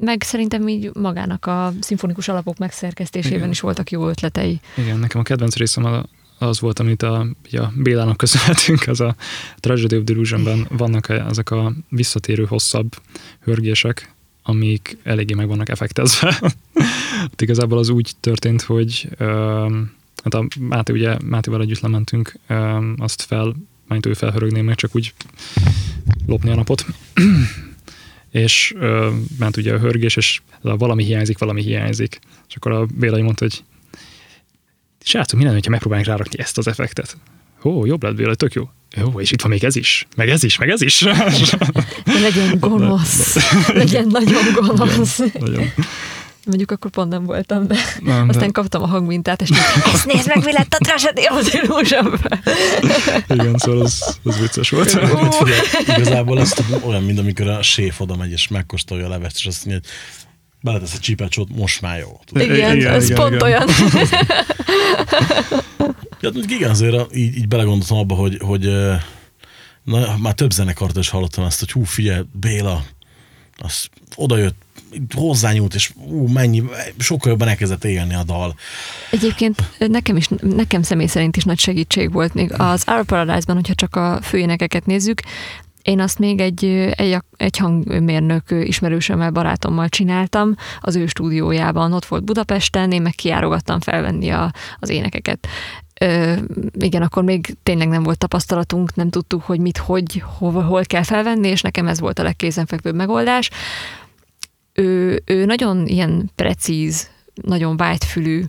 [0.00, 3.50] meg szerintem így magának a szimfonikus alapok megszerkesztésében Igen.
[3.50, 4.60] is voltak jó ötletei.
[4.76, 6.04] Igen, nekem a kedvenc részem a-
[6.38, 9.14] az volt, amit a, a Bélának köszönhetünk, az a
[9.56, 12.96] Tragedy of Delusionben vannak ezek a visszatérő hosszabb
[13.40, 16.38] hörgések, amik eléggé meg vannak effektezve.
[17.24, 19.92] Ott igazából az úgy történt, hogy öm,
[20.24, 23.54] hát a Máté, ugye Mátéval együtt lementünk, öm, azt fel,
[23.88, 25.14] majd ő felhörögné meg, csak úgy
[26.26, 26.84] lopni a napot.
[28.30, 32.18] és ö, ment ugye a hörgés, és valami hiányzik, valami hiányzik.
[32.48, 33.62] És akkor a Béla mondta, hogy
[35.02, 37.16] srácok, mi lenne, ha megpróbálnánk rárakni ezt az effektet?
[37.64, 38.68] Ó, jobb lett Béla, tök jó.
[38.96, 41.00] Jó, és itt van még ez is, meg ez is, meg ez is.
[42.04, 45.18] Legyen gonosz, legyen nagyon gonosz.
[45.38, 45.72] nagyon,
[46.44, 49.50] Mondjuk akkor pont nem voltam, de Nem, de- aztán kaptam a hangmintát, és
[49.92, 51.10] ezt nézd meg, mi lett a
[51.52, 52.20] Illusion
[53.28, 54.92] Igen, szóval az, az vicces volt.
[54.92, 55.60] Hát figyelj,
[55.96, 59.66] igazából ez olyan, mint amikor a séf oda megy, és megkóstolja a levest, és azt
[59.66, 59.88] mondja,
[60.60, 62.20] beletesz a csípácsot, most már jó.
[62.24, 62.42] Tudod?
[62.42, 63.42] Igen, Igen, ez igen, pont igen.
[63.42, 63.68] olyan.
[66.20, 68.70] Ja, igen, azért így, így belegondoltam abba, hogy, hogy
[69.84, 72.84] na, már több zenekart is hallottam ezt, hogy hú, figyelj, Béla,
[73.56, 74.62] az odajött,
[75.14, 76.62] hozzányúlt, és ú, mennyi,
[76.98, 78.54] sokkal jobban elkezdett élni a dal.
[79.10, 83.74] Egyébként nekem is, nekem személy szerint is nagy segítség volt még az Our Paradise-ban, hogyha
[83.74, 85.20] csak a főénekeket nézzük,
[85.82, 86.64] én azt még egy,
[86.96, 93.80] egy, egy hangmérnök ismerősömmel, barátommal csináltam az ő stúdiójában, ott volt Budapesten, én meg kiárogattam
[93.80, 95.48] felvenni a, az énekeket.
[96.00, 96.34] Ö,
[96.78, 101.02] igen, akkor még tényleg nem volt tapasztalatunk, nem tudtuk, hogy mit, hogy, hova, hol kell
[101.02, 103.50] felvenni, és nekem ez volt a legkézenfekvőbb megoldás.
[104.72, 108.44] Ő, ő nagyon ilyen precíz, nagyon vágyfülű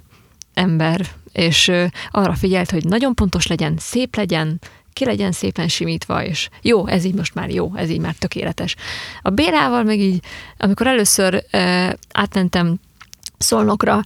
[0.54, 1.72] ember, és
[2.12, 4.60] arra figyelt, hogy nagyon pontos legyen, szép legyen,
[4.94, 8.76] ki legyen szépen simítva, és jó, ez így most már jó, ez így már tökéletes.
[9.22, 10.24] A Bélával meg így,
[10.58, 12.80] amikor először uh, átmentem
[13.42, 14.02] szolnokra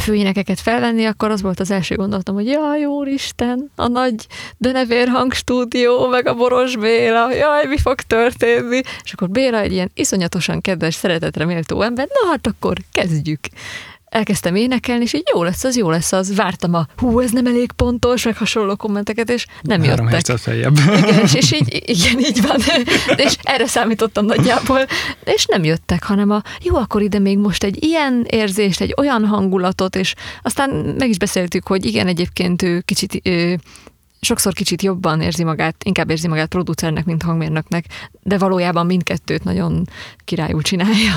[0.00, 4.26] főénekeket felvenni, akkor az volt az első gondolatom, hogy jaj, úristen, a nagy
[4.58, 8.80] Denevér hangstúdió, meg a Boros Béla, jaj, mi fog történni?
[9.04, 13.40] És akkor Béla egy ilyen iszonyatosan kedves, szeretetre méltó ember, na hát akkor kezdjük
[14.16, 16.34] elkezdtem énekelni, és így jó lesz az, jó lesz az.
[16.34, 20.36] Vártam a hú, ez nem elég pontos, meg hasonló kommenteket, és nem Három jöttek.
[20.36, 20.76] feljebb.
[20.76, 22.60] Igen, és, és így, igen, így van.
[23.26, 24.80] És erre számítottam nagyjából.
[25.24, 29.24] És nem jöttek, hanem a jó, akkor ide még most egy ilyen érzést, egy olyan
[29.24, 33.58] hangulatot, és aztán meg is beszéltük, hogy igen, egyébként ő kicsit ő,
[34.20, 37.84] sokszor kicsit jobban érzi magát, inkább érzi magát producernek, mint hangmérnöknek,
[38.22, 39.88] de valójában mindkettőt nagyon
[40.24, 41.14] királyul csinálja.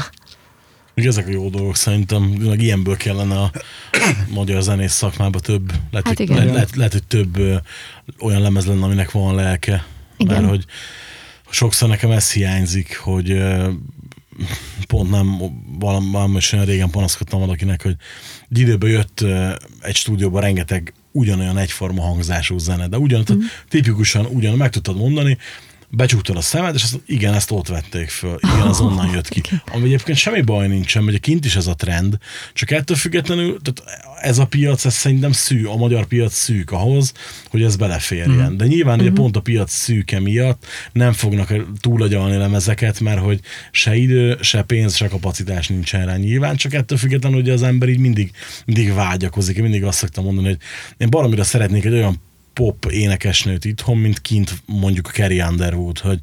[0.99, 3.51] Még ezek a jó dolgok szerintem, meg ilyenből kellene a
[4.39, 6.35] magyar zenész szakmába több, lehet, Hát hogy, igen.
[6.37, 7.55] lehet, lehet, lehet, hogy több ö,
[8.19, 9.85] olyan lemez lenne, aminek van lelke.
[10.17, 10.35] Igen.
[10.35, 10.65] Mert hogy
[11.49, 13.69] sokszor nekem ez hiányzik, hogy ö,
[14.87, 15.37] pont nem,
[15.79, 17.95] valami, valami is olyan régen panaszkodtam valakinek, hogy
[18.51, 23.39] egy időben jött ö, egy stúdióba rengeteg ugyanolyan egyforma hangzású zene, de ugyan, mm.
[23.69, 25.37] tipikusan ugyan meg tudtad mondani,
[25.91, 28.39] becsuktad a szemed, és azt, igen, ezt ott vették föl.
[28.41, 29.41] Igen, az onnan jött ki.
[29.73, 32.17] Ami egyébként semmi baj nincsen, mert kint is ez a trend,
[32.53, 37.13] csak ettől függetlenül, tehát ez a piac, ez szerintem szű, a magyar piac szűk ahhoz,
[37.49, 38.57] hogy ez beleférjen.
[38.57, 43.39] De nyilván ugye pont a piac szűke miatt nem fognak túlagyalni lemezeket, mert hogy
[43.71, 46.15] se idő, se pénz, se kapacitás nincsen rá.
[46.15, 48.31] Nyilván csak ettől függetlenül, hogy az ember így mindig,
[48.65, 49.55] mindig vágyakozik.
[49.55, 50.57] Én mindig azt szoktam mondani, hogy
[50.97, 52.21] én baromira szeretnék egy olyan
[52.53, 56.19] pop énekesnőt itthon, mint kint mondjuk a Carrie Underwood, hogy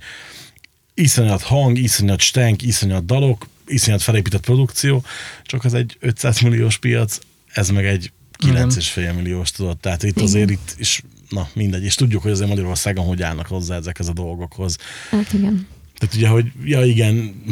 [0.95, 5.05] iszonyat hang, iszonyat stenk, iszonyat dalok, iszonyat felépített produkció,
[5.43, 7.18] csak az egy 500 milliós piac,
[7.53, 8.12] ez meg egy
[8.45, 13.07] 9,5 milliós tudod, tehát itt azért itt is, na mindegy, és tudjuk, hogy azért Magyarországon
[13.07, 14.77] hogy állnak hozzá ezekhez a dolgokhoz.
[15.11, 15.66] Hát igen.
[15.99, 17.43] Tehát ugye, hogy ja igen,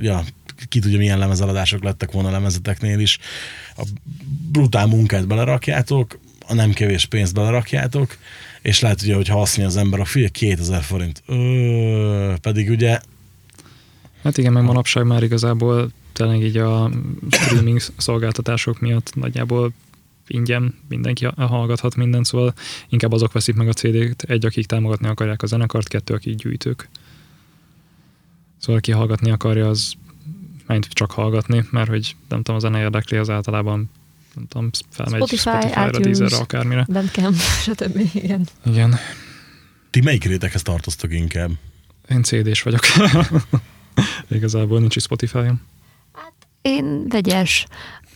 [0.00, 0.24] ja,
[0.68, 3.18] ki tudja, milyen lemezeladások lettek volna a lemezeteknél is.
[3.76, 3.82] A
[4.52, 6.18] brutál munkát belerakjátok,
[6.50, 8.16] a nem kevés pénzt belerakjátok,
[8.62, 13.00] és lehet ugye, hogy ha az ember, a figyelj, 2000 forint, Ö, pedig ugye
[14.22, 16.90] Hát igen, meg manapság már igazából tényleg így a
[17.30, 19.72] streaming szolgáltatások miatt nagyjából
[20.26, 22.54] ingyen mindenki hallgathat mindent, szóval
[22.88, 26.88] inkább azok veszik meg a CD-t, egy, akik támogatni akarják a zenekart, kettő, akik gyűjtők.
[28.58, 29.92] Szóval aki hallgatni akarja, az
[30.66, 33.90] menj csak hallgatni, mert hogy nem tudom, a zene érdekli, az általában
[34.34, 36.18] nem tudom, felmegy Spotify, Spotify-ra, iTunes.
[36.18, 36.86] Deezerre, akármire.
[36.92, 38.00] Bandcamp, stb.
[38.14, 38.48] Igen.
[38.64, 38.96] Igen,
[39.90, 41.50] ti melyik réteghez tartoztok inkább?
[42.10, 42.80] én CD-s vagyok.
[44.28, 45.60] Igazából nincs is Spotify-om.
[46.62, 47.66] Én vegyes.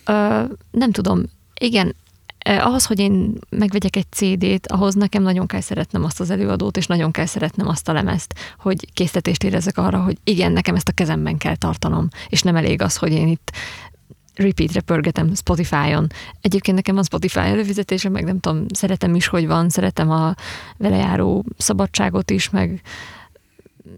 [0.05, 1.23] Ö, nem tudom.
[1.61, 1.95] Igen,
[2.39, 6.77] eh, ahhoz, hogy én megvegyek egy CD-t, ahhoz nekem nagyon kell szeretnem azt az előadót,
[6.77, 10.89] és nagyon kell szeretnem azt a lemezt, hogy késztetést érezzek arra, hogy igen, nekem ezt
[10.89, 13.53] a kezemben kell tartanom, és nem elég az, hogy én itt
[14.35, 16.07] repeatre pörgetem Spotify-on.
[16.41, 20.35] Egyébként nekem van Spotify előfizetésem, meg nem tudom, szeretem is, hogy van, szeretem a
[20.77, 22.81] vele járó szabadságot is, meg,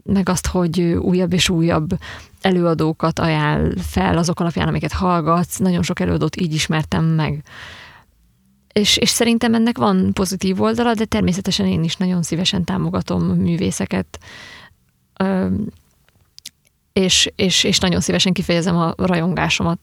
[0.03, 1.99] meg azt, hogy újabb és újabb
[2.41, 5.59] előadókat ajánl fel azok alapján, amiket hallgatsz.
[5.59, 7.45] Nagyon sok előadót így ismertem meg.
[8.73, 14.19] És, és szerintem ennek van pozitív oldala, de természetesen én is nagyon szívesen támogatom művészeket.
[16.97, 19.79] És, és, és nagyon szívesen kifejezem a rajongásomat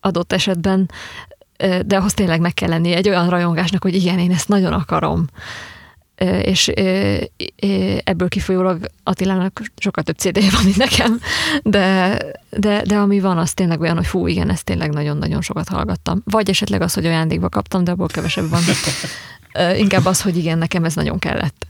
[0.00, 0.90] adott esetben,
[1.86, 5.26] de ahhoz tényleg meg kell lenni egy olyan rajongásnak, hogy igen, én ezt nagyon akarom.
[6.42, 6.68] És
[8.04, 11.20] ebből kifolyólag Attilának sokkal több CD van, mint nekem,
[11.62, 12.18] de,
[12.50, 16.22] de, de ami van, az tényleg olyan, hogy fú, igen, ezt tényleg nagyon-nagyon sokat hallgattam.
[16.24, 18.62] Vagy esetleg az, hogy ajándékba kaptam, de abból kevesebb van.
[19.76, 21.66] Inkább az, hogy igen, nekem ez nagyon kellett.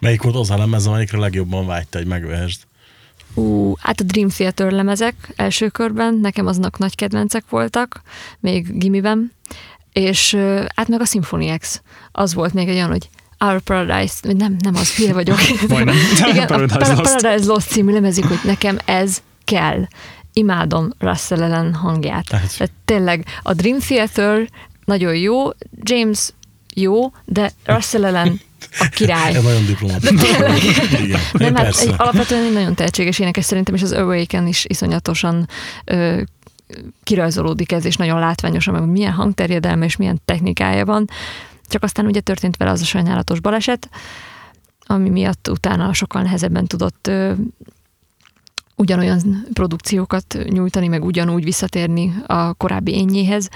[0.00, 2.60] Melyik volt az a lemez, amelyikre legjobban vágyta, hogy megvehesd?
[3.34, 8.02] Ú, hát a Dream Theater lemezek első körben, nekem aznak nagy kedvencek voltak,
[8.40, 9.32] még gimiben,
[9.92, 10.36] és
[10.74, 11.82] hát meg a Symphony X.
[12.12, 13.08] Az volt még egy olyan, hogy
[13.38, 15.38] Our Paradise, nem, nem az, hülye vagyok.
[15.68, 15.94] Majdnem.
[16.32, 17.16] Igen, Paradise a Lost.
[17.16, 19.84] Paradise Lost című lemezük, hogy nekem ez kell.
[20.32, 22.26] Imádom Russell Ellen hangját.
[22.28, 24.48] Tehát tényleg a Dream Theater
[24.84, 25.48] nagyon jó,
[25.82, 26.30] James
[26.74, 28.40] jó, de Russell Ellen
[28.78, 29.34] a király.
[29.34, 30.28] Ez nagyon diplomatikus.
[31.00, 35.48] Igen, Nem, hát egy, alapvetően egy nagyon tehetséges énekes szerintem, és az Awaken is iszonyatosan
[35.84, 36.22] ö,
[37.02, 41.08] kirajzolódik ez, és nagyon látványosan, meg milyen hangterjedelme és milyen technikája van.
[41.68, 43.88] Csak aztán ugye történt vele az a sajnálatos baleset,
[44.86, 47.32] ami miatt utána sokkal nehezebben tudott ö,
[48.76, 53.48] ugyanolyan produkciókat nyújtani, meg ugyanúgy visszatérni a korábbi énjéhez,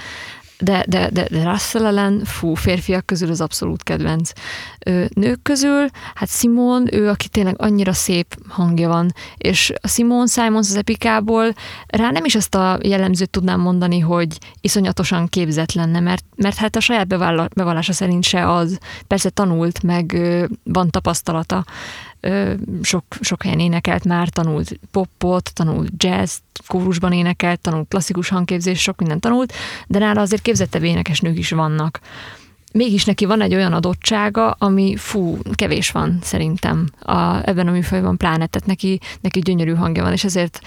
[0.59, 4.31] de, de, de, de Russell ellen, fú, férfiak közül az abszolút kedvenc.
[5.13, 5.85] Nők közül,
[6.15, 11.53] hát Simon, ő, aki tényleg annyira szép hangja van, és a Simon Simons az epikából
[11.87, 16.75] rá nem is azt a jellemzőt tudnám mondani, hogy iszonyatosan képzett lenne, mert, mert hát
[16.75, 17.07] a saját
[17.53, 18.77] bevallása szerint se az.
[19.07, 20.17] Persze tanult, meg
[20.63, 21.65] van tapasztalata,
[22.81, 26.37] sok, sok helyen énekelt már, tanult popot, tanult jazz,
[26.67, 29.53] kórusban énekelt, tanult klasszikus hangképzés, sok mindent tanult,
[29.87, 31.99] de nála azért képzettebb énekesnők is vannak.
[32.73, 38.17] Mégis neki van egy olyan adottsága, ami fú, kevés van szerintem a, ebben a műfajban
[38.17, 40.59] pláne, tehát neki, neki gyönyörű hangja van, és ezért,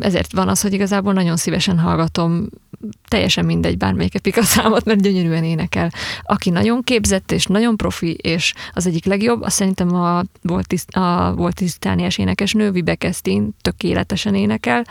[0.00, 2.48] ezért van az, hogy igazából nagyon szívesen hallgatom
[3.08, 5.92] teljesen mindegy bármelyik epika számot, mert gyönyörűen énekel.
[6.22, 11.34] Aki nagyon képzett és nagyon profi, és az egyik legjobb, azt szerintem a volt, a
[11.34, 14.84] volt tisztániás énekesnő, Vibe Kestin tökéletesen énekel,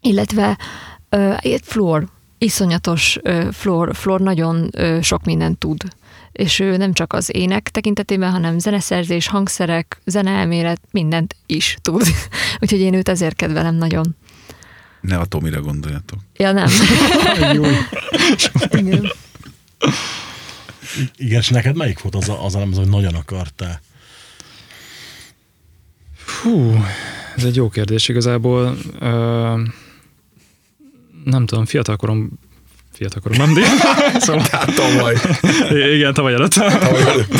[0.00, 0.58] illetve
[1.10, 2.08] uh, Flor,
[2.40, 5.82] iszonyatos uh, Flor, Flor nagyon uh, sok mindent tud
[6.32, 12.02] és ő nem csak az ének tekintetében, hanem zeneszerzés, hangszerek, zeneelmélet, mindent is tud.
[12.60, 14.16] Úgyhogy én őt ezért kedvelem nagyon.
[15.00, 16.18] Ne a Tomira gondoljatok.
[16.36, 16.68] Ja, nem.
[17.54, 17.64] Jó.
[18.70, 19.12] Igen.
[21.16, 23.80] Igen, és neked melyik volt az a, az a lemez, hogy nagyon akartál?
[26.42, 26.84] Hú,
[27.36, 28.76] ez egy jó kérdés igazából.
[28.98, 29.62] Ö,
[31.24, 32.30] nem tudom, fiatalkorom
[32.92, 33.62] fiatalkorom, nem, de
[34.20, 35.16] szóval, Hát tavaly.
[35.94, 36.52] igen, tavaly előtt.
[36.52, 37.32] tavaly előtt.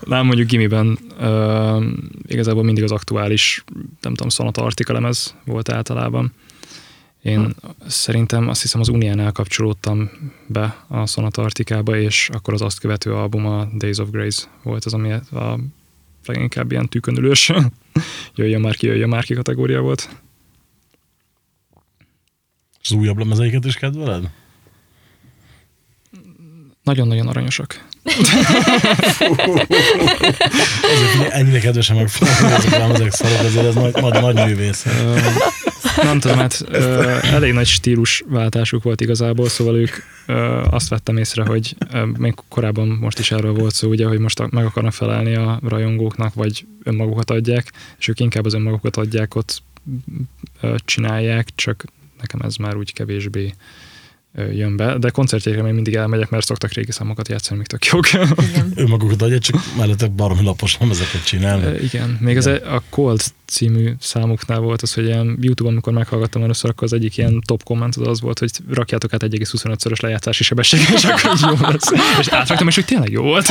[0.00, 1.84] Nem, mondjuk gimiben ö,
[2.26, 3.64] igazából mindig az aktuális,
[4.00, 6.32] nem tudom, Sonata Artika lemez volt általában.
[7.22, 7.54] Én
[7.86, 10.10] szerintem azt hiszem az Uniánál kapcsolódtam
[10.46, 14.84] be a Sonata Artikába, és akkor az azt követő album a Days of Grace volt
[14.84, 15.58] az, ami a
[16.26, 17.52] leginkább ilyen tűkönülős
[18.34, 20.08] jöjjön már ki, jöjjön már ki kategória volt.
[22.88, 24.30] És az újabb lemezeiket is kedveled?
[26.82, 27.86] Nagyon-nagyon aranyosak.
[30.82, 34.86] Azért figyelj, ennyire kedvesen megfogni ezek a lemezek szarok, azért ez nagy, nagy, nagy művész.
[36.02, 36.64] Nem tudom, hát
[37.22, 39.90] elég nagy stílusváltásuk volt igazából, szóval ők
[40.70, 41.76] azt vettem észre, hogy
[42.16, 46.34] még korábban most is erről volt szó, ugye, hogy most meg akarnak felelni a rajongóknak,
[46.34, 49.62] vagy önmagukat adják, és ők inkább az önmagukat adják, ott
[50.84, 51.84] csinálják, csak
[52.20, 53.54] nekem ez már úgy kevésbé
[54.34, 58.08] jön be, de koncertjékre még mindig elmegyek, mert szoktak régi számokat játszani, még tök jók.
[58.12, 58.72] Igen.
[58.74, 61.64] Önmagukat adja, csak mellette baromi lapos lemezeket csinálni.
[61.64, 65.92] Ö, Igen, még az e- a Cold című számuknál volt az, hogy ilyen YouTube-on, amikor
[65.92, 70.00] meghallgattam először, akkor az egyik ilyen top komment az, az volt, hogy rakjátok át 1,25-szörös
[70.00, 71.90] lejátszási sebességgel, és akkor jó lesz.
[72.20, 73.48] És átraktam, és hogy tényleg jó volt.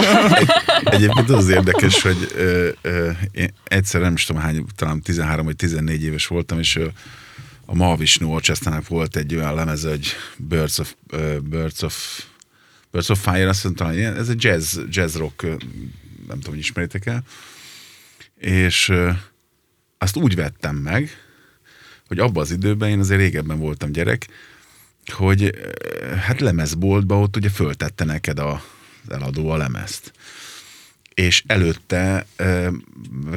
[0.84, 5.46] Egyébként az az érdekes, hogy ö, ö, én egyszer nem is tudom hány, talán 13
[5.46, 6.86] vagy 14 éves voltam, és ö,
[7.70, 10.08] a Mahavishnu Orchestra-nak volt egy olyan lemeze, hogy
[10.38, 12.24] Birds of, ö, Birds of,
[12.92, 17.24] Birds of Fire, azt mondtam, ez egy jazz, jazz rock, nem tudom, hogy ismeritek el,
[18.38, 19.12] és ö,
[19.98, 21.10] azt úgy vettem meg,
[22.08, 24.28] hogy abban az időben, én azért régebben voltam gyerek,
[25.06, 25.56] hogy
[26.18, 28.64] hát lemezboltba ott ugye föltette neked a,
[29.10, 30.12] eladó a lemezt
[31.18, 32.70] és előtte ö,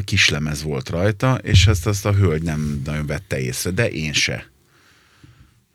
[0.04, 4.12] kis lemez volt rajta, és ezt azt a hölgy nem nagyon vette észre, de én
[4.12, 4.50] se.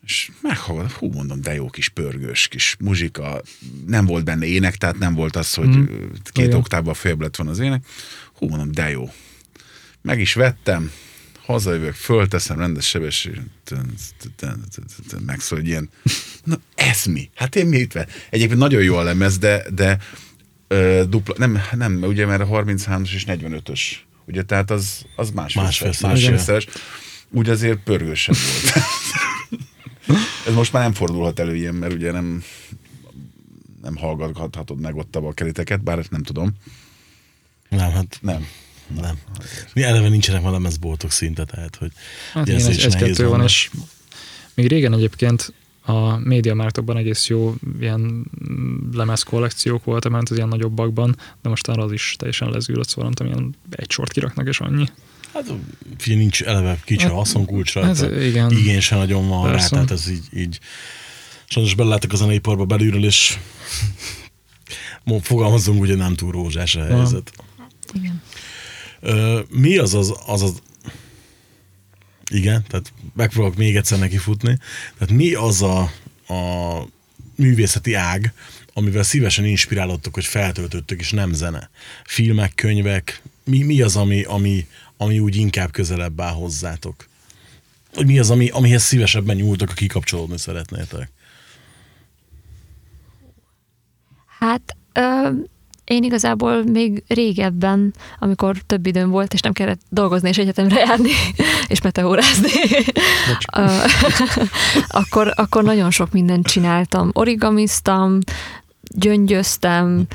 [0.05, 3.41] És meghallgatom, hú, mondom, de jó kis pörgős kis muzsika,
[3.87, 6.11] nem volt benne ének, tehát nem volt az, hogy hmm.
[6.31, 6.57] két Igen.
[6.57, 7.85] oktávban följebb lett van az ének.
[8.33, 9.09] Hú, mondom, de jó.
[10.01, 10.91] Meg is vettem,
[11.45, 13.41] hazajövök, fölteszem rendes sebesség,
[15.25, 15.89] megszól egy ilyen,
[16.43, 17.29] na ez mi?
[17.35, 18.07] Hát én mit ve?
[18.29, 19.97] Egyébként nagyon jó a lemez, de, de
[20.67, 23.81] Ö, dupla, nem, nem, ugye mert a 33-as és 45-ös.
[24.25, 26.67] Ugye, tehát az, az másfél, Másfélszeres, másfélszeres.
[27.29, 28.85] Úgy azért pörgősebb volt.
[30.47, 32.43] Ez most már nem fordulhat elő ilyen, mert ugye nem,
[33.81, 36.51] nem hallgathatod meg ott a bakeliteket, bár nem tudom.
[37.69, 38.47] Nem, hát Nem.
[39.01, 39.19] nem.
[39.73, 41.91] Mi eleve nincsenek ma lemezboltok szinte, tehát hogy
[42.33, 43.69] Hát igen, ez egy, egy-kettő van, és
[44.53, 45.53] még régen egyébként
[45.85, 48.25] a médiamártokban egész jó ilyen
[48.93, 53.03] lemez kollekciók voltak, ment az ilyen nagyobbakban, de most arra az is teljesen lezűlött, szóval
[53.03, 54.85] nem tudom, ilyen egy sort kiraknak, és annyi.
[55.33, 55.53] Hát
[55.97, 58.21] figyelj, nincs eleve kicsi a haszonkulcs Ez, rajta.
[58.21, 58.51] igen.
[58.51, 59.69] Igény sem nagyon van rá, Persze.
[59.69, 60.59] tehát ez így, így
[61.45, 63.37] sajnos belelátok a zeneiparba belülről, és
[65.21, 67.31] fogalmazunk, ugye nem túl rózsás a helyzet.
[67.93, 68.21] Igen.
[69.49, 70.61] Mi az az, az az
[72.31, 74.57] igen, tehát megpróbálok még egyszer neki futni.
[74.97, 75.81] Tehát mi az a,
[76.33, 76.87] a
[77.35, 78.33] művészeti ág,
[78.73, 81.69] amivel szívesen inspirálódtok, hogy feltöltöttök, és nem zene?
[82.03, 84.67] Filmek, könyvek, mi, mi az, ami, ami,
[84.97, 87.07] ami úgy inkább közelebb áll hozzátok?
[87.93, 91.11] Vagy mi az, ami, amihez szívesebben nyúltok, ha kikapcsolódni szeretnétek?
[94.39, 95.29] Hát ö,
[95.85, 101.11] én igazából még régebben, amikor több időm volt, és nem kellett dolgozni és egyetemre járni,
[101.67, 102.51] és meteórázni,
[105.01, 107.09] akkor, akkor nagyon sok mindent csináltam.
[107.13, 108.19] Origamiztam,
[108.81, 110.07] gyöngyöztem,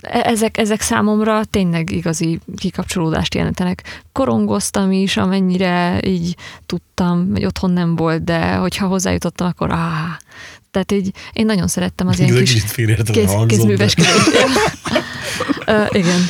[0.00, 4.02] E- ezek, ezek számomra tényleg igazi kikapcsolódást jelentenek.
[4.12, 10.16] Korongoztam is, amennyire így tudtam, hogy otthon nem volt, de hogyha hozzájutottam, akkor áh.
[10.84, 12.64] Tehát így én nagyon szerettem az ilyen Ez kis
[13.10, 14.30] kéz, kézműveskedést.
[15.66, 16.20] Ö, igen.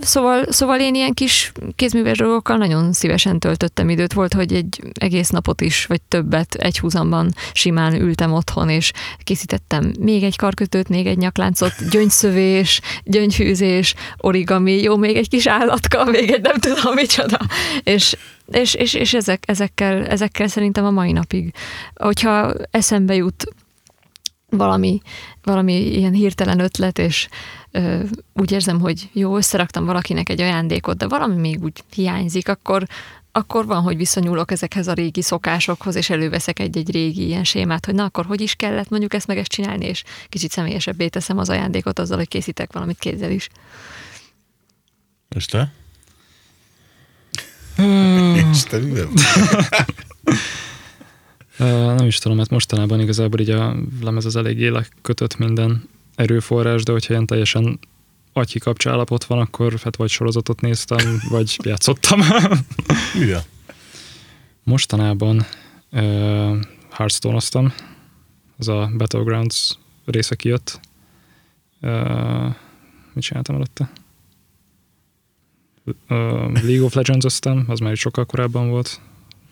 [0.00, 4.12] Szóval, szóval én ilyen kis kézműves dolgokkal nagyon szívesen töltöttem időt.
[4.12, 8.92] Volt, hogy egy egész napot is, vagy többet egy húzamban simán ültem otthon, és
[9.24, 16.04] készítettem még egy karkötőt, még egy nyakláncot, gyöngyszövés, gyöngyfűzés, origami, jó, még egy kis állatka,
[16.04, 17.38] még egy nem tudom micsoda.
[17.82, 21.52] És, és, és, és ezek, ezekkel, ezekkel szerintem a mai napig.
[21.94, 23.44] Hogyha eszembe jut
[24.50, 25.00] valami,
[25.42, 27.28] valami ilyen hirtelen ötlet, és
[27.78, 28.02] ö,
[28.32, 32.86] úgy érzem, hogy jó, összeraktam valakinek egy ajándékot, de valami még úgy hiányzik, akkor,
[33.32, 37.94] akkor van, hogy visszanyúlok ezekhez a régi szokásokhoz, és előveszek egy-egy régi ilyen sémát, hogy
[37.94, 41.48] na akkor hogy is kellett mondjuk ezt meg ezt csinálni, és kicsit személyesebbé teszem az
[41.48, 43.48] ajándékot azzal, hogy készítek valamit kézzel is.
[45.28, 45.72] És te?
[48.52, 49.08] És te mivel?
[51.96, 55.88] Nem is tudom, mert mostanában igazából így a lemez az eléggé lekötött minden
[56.18, 57.78] erőforrás, de hogyha ilyen teljesen
[58.32, 62.20] agyi kapcsállapot van, akkor hát vagy sorozatot néztem, vagy játszottam.
[63.18, 63.44] Mivel?
[64.62, 65.46] Mostanában
[65.92, 66.56] uh,
[66.90, 67.72] Hearthstone-oztam,
[68.58, 70.80] az a Battlegrounds része kijött.
[71.80, 72.54] Uh,
[73.12, 73.90] mit csináltam előtte?
[75.84, 79.00] Uh, League of Legends-oztam, az már sokkal korábban volt.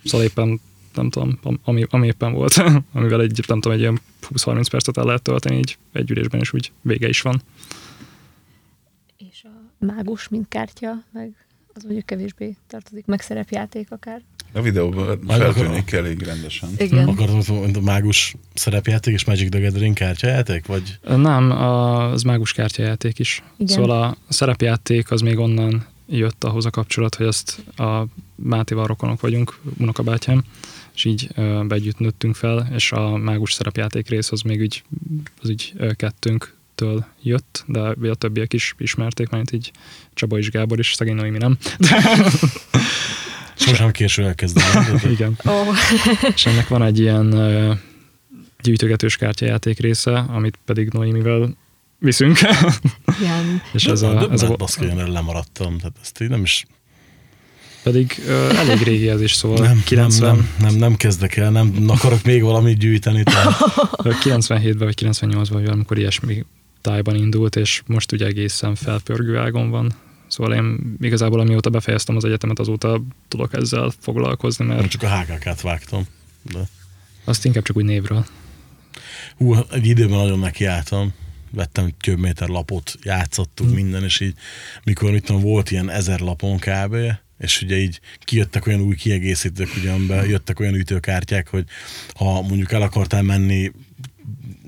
[0.05, 0.61] Szóval éppen
[0.97, 4.01] nem tudom, am- ami, ami éppen volt, amivel egy, nem tudom, egy ilyen
[4.34, 7.42] 20-30 percet el lehet tölteni így egy ülésben, és úgy vége is van.
[9.16, 14.22] És a mágus, mint kártya, meg az mondjuk kevésbé tartozik, meg szerepjáték akár.
[14.53, 16.68] A videóban feltűnik elég rendesen.
[16.78, 17.09] Igen.
[17.09, 20.66] Akartam, hogy a mágus szerepjáték és Magic the Gathering kártyajáték?
[20.66, 23.42] Vagy Nem, a- az mágus kártyajáték is.
[23.57, 23.74] Igen.
[23.76, 29.20] Szóval a szerepjáték az még onnan jött ahhoz a kapcsolat, hogy ezt a Mátéval rokonok
[29.20, 30.44] vagyunk, unokabátyám,
[30.97, 34.82] és így ö, be együtt nőttünk fel, és a mágus szerepjáték rész az még így,
[35.42, 39.70] az így kettőnktől jött, de a többiek is ismerték, mert így
[40.14, 41.59] Csaba és Gábor is, szegény Noémi nem.
[43.57, 44.66] sosem késő elkezdeni.
[45.14, 45.38] Igen.
[45.49, 45.53] Ó,
[46.34, 47.28] És ennek van egy ilyen
[48.62, 51.57] gyűjtögetős kártyajáték része, amit pedig Noémivel
[51.99, 52.38] viszünk.
[53.20, 53.62] igen.
[53.72, 55.78] és ez a, ez a, erről lemaradtam.
[55.78, 56.66] Tehát ezt így nem is...
[57.87, 61.51] pedig ö, elég régi ez is, szóval Nem, 90, nem, nem, nem, nem kezdek el,
[61.51, 63.23] nem akarok még valamit gyűjteni.
[63.23, 63.55] Tehát
[64.02, 66.44] 97-ben vagy 98-ban, vagy amikor ilyesmi
[66.81, 69.93] tájban indult, és most ugye egészen felpörgő ágon van.
[70.27, 75.19] Szóval én igazából amióta befejeztem az egyetemet, azóta tudok ezzel foglalkozni, nem mert csak a
[75.19, 76.06] HKK-t vágtam.
[76.52, 76.69] De.
[77.24, 78.27] azt inkább csak úgy névről.
[79.36, 81.15] Hú, egy időben nagyon nekiálltam.
[81.51, 84.35] Vettem egy több méter lapot, játszottuk minden, és így
[84.85, 86.97] mikor mit tudom, volt ilyen ezer lapon kb.
[87.39, 91.65] És ugye így kijöttek olyan új kiegészítők, ugye, amiben jöttek olyan ütőkártyák, hogy
[92.15, 93.73] ha mondjuk el akartál menni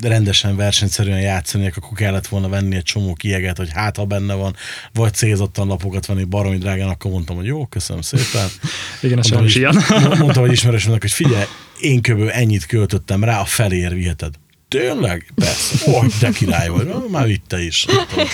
[0.01, 4.57] rendesen versenyszerűen játszani, akkor kellett volna venni egy csomó kieget, hogy hát ha benne van,
[4.93, 8.49] vagy célzottan lapokat venni baromi drágán, akkor mondtam, hogy jó, köszönöm szépen.
[9.03, 9.77] Igen, ez sajnos ilyen.
[10.19, 11.45] Mondtam, hogy ismerősömnek, hogy figyelj,
[11.81, 12.29] én kb.
[12.33, 14.35] ennyit költöttem rá, a felér viheted.
[14.69, 15.33] Tényleg?
[15.35, 15.91] Persze.
[15.91, 16.95] Ó, de király vagy.
[17.11, 17.85] Már vitte is.
[17.85, 18.27] Nem tudom.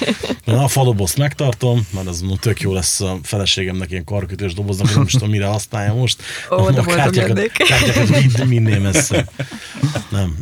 [0.44, 4.94] Na, a fadobozt megtartom, mert az mondom, tök jó lesz a feleségemnek ilyen karkötős doboznak,
[4.94, 6.23] nem is tudom, mire használja most.
[6.51, 9.28] Ó, a voltam kártyákat, kártyákat mind, minél messze.
[10.11, 10.36] Nem.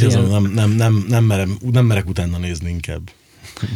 [0.00, 3.10] Nem, nem, nem, nem, merem, nem merek utána nézni inkább.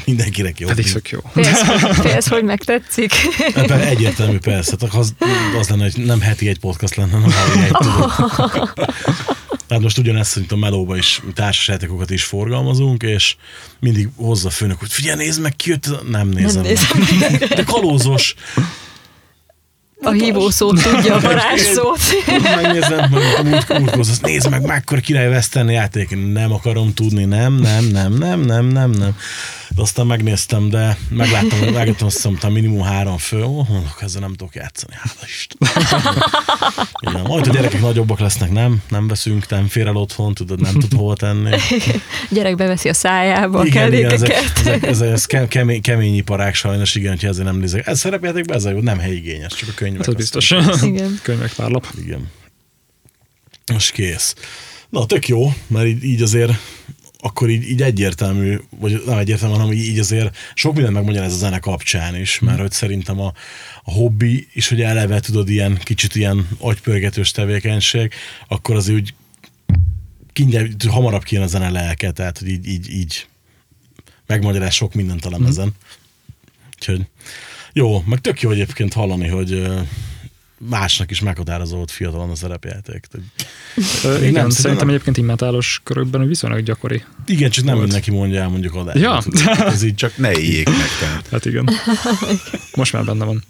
[0.05, 0.67] Mindenkinek jó.
[0.67, 1.21] Pedig tök jó.
[1.33, 1.63] Félsz,
[2.01, 3.13] félsz, hogy megtetszik.
[3.55, 5.15] Ebben egyértelmű persze, tehát az,
[5.59, 8.73] az lenne, hogy nem heti egy podcast lenne, hanem havi egy tudod.
[9.67, 13.37] Tehát most ugyanezt szerintem a Melóba is társasjátékokat is forgalmazunk, és
[13.81, 16.63] mindig hozza a főnök, hogy figyelj, nézd meg, ki jött, ez a-" nem nézem.
[16.63, 16.73] Nem
[17.21, 17.31] meg.
[17.31, 18.35] nézem De kalózos.
[20.03, 21.99] A hívó szót tudja, a varázsszót.
[22.43, 26.33] Megnézem, meg múltkor, azt nézd meg, mekkora király Western játék.
[26.33, 29.17] Nem akarom tudni, nem, nem, nem, nem, nem, nem, nem.
[29.75, 33.39] De aztán megnéztem, de megláttam, megláttam azt hiszem, minimum három fő.
[33.39, 34.93] Mondok, ezzel nem tudok játszani.
[34.95, 35.69] Hála Isten.
[37.11, 38.83] Igen, majd a gyerekek nagyobbak lesznek, nem?
[38.89, 41.57] Nem veszünk, nem fér el otthon, tudod, nem tud hova tenni.
[42.31, 44.59] Gyerek beveszi a szájába a Igen, igen, ezek, kellékeket.
[44.67, 47.87] ezek, ezek, ez ke- kemény, kemény iparák sajnos, igen, hogy ezért nem nézek.
[47.87, 49.99] Ez szerepjáték be, ez a jó, nem helyigényes, csak a könyvek.
[49.99, 50.51] Hát az biztos.
[50.83, 51.19] Igen.
[51.23, 51.87] Könyvek pár lap.
[52.05, 52.29] Igen.
[53.73, 54.35] Most kész.
[54.89, 56.53] Na, tök jó, mert így, így azért
[57.27, 61.59] akkor így, így egyértelmű, vagy nem egyértelmű, hanem így, azért sok mindent megmagyaráz a zene
[61.59, 63.33] kapcsán is, mert hogy szerintem a,
[63.85, 68.13] a hobbi is, hogy eleve tudod ilyen kicsit ilyen agypörgetős tevékenység,
[68.49, 69.15] akkor az úgy
[70.33, 73.27] kinyel, hamarabb kijön a zene lelke, tehát hogy így, így, így
[74.27, 75.75] megmagyaráz sok mindent a lemezen.
[76.77, 77.07] Úgyhogy
[77.73, 79.67] jó, meg tök jó egyébként hallani, hogy
[80.59, 83.07] másnak is meghatározó volt fiatalon a szerepjáték.
[83.07, 83.27] Tehát
[84.05, 84.95] Ö, nem, igen, szerintem szerintem nem.
[84.95, 87.03] egyébként így metálos körökben viszonylag gyakori.
[87.27, 89.03] Igen, csak nem mindenki mondja el mondjuk adásban.
[89.03, 89.23] Ja.
[89.23, 89.61] tudod.
[89.73, 91.29] Ez így csak ne éljék meg, tehát.
[91.31, 91.69] Hát igen.
[92.75, 93.45] Most már benne van.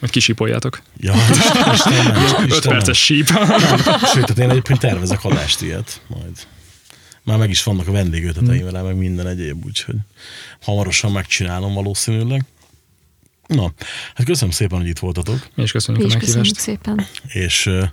[0.00, 0.82] Majd kisipoljátok.
[0.96, 1.14] Ja,
[1.72, 2.60] Istenem, 5 Istenem.
[2.60, 3.26] perces síp.
[4.12, 6.38] Sőt, tehát én egyébként tervezek adást ilyet majd.
[7.22, 9.94] Már meg is vannak a vendégötleteim vele, meg minden egyéb, úgyhogy
[10.62, 12.44] hamarosan megcsinálom valószínűleg.
[13.54, 13.72] Na,
[14.14, 16.84] hát köszönöm szépen, hogy itt voltatok, Mi is köszönjük Mi a is köszönjük meghívást.
[16.84, 17.06] szépen.
[17.42, 17.88] és uh,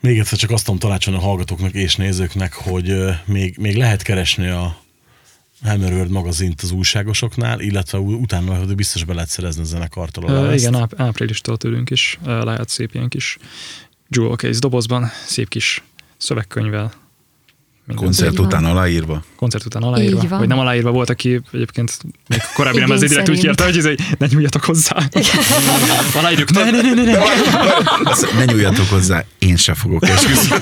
[0.00, 4.02] még egyszer csak azt tudom tanácsolni a hallgatóknak és nézőknek, hogy uh, még, még lehet
[4.02, 4.78] keresni a
[5.64, 10.54] Hammer World magazint az újságosoknál, illetve utána hogy biztos be lehet szerezni a zenekartól a
[10.54, 13.38] igen, áp- áprilistól tőlünk is lehet szép ilyen kis
[14.08, 15.82] jewel case dobozban, szép kis
[16.16, 16.92] szövegkönyvvel.
[17.94, 18.46] Koncert van.
[18.46, 19.24] után aláírva.
[19.36, 20.38] koncert után aláírva, Így van.
[20.38, 21.98] vagy nem aláírva volt, aki egyébként
[22.28, 24.96] még korábbi nem ez direkt úgy kérte, hogy izé, ne nyúljatok hozzá.
[26.14, 26.50] Aláírjuk.
[26.50, 27.18] Ne, ne, ne, ne, ne.
[28.38, 30.56] Ne nyúljatok hozzá, én se fogok esküszni.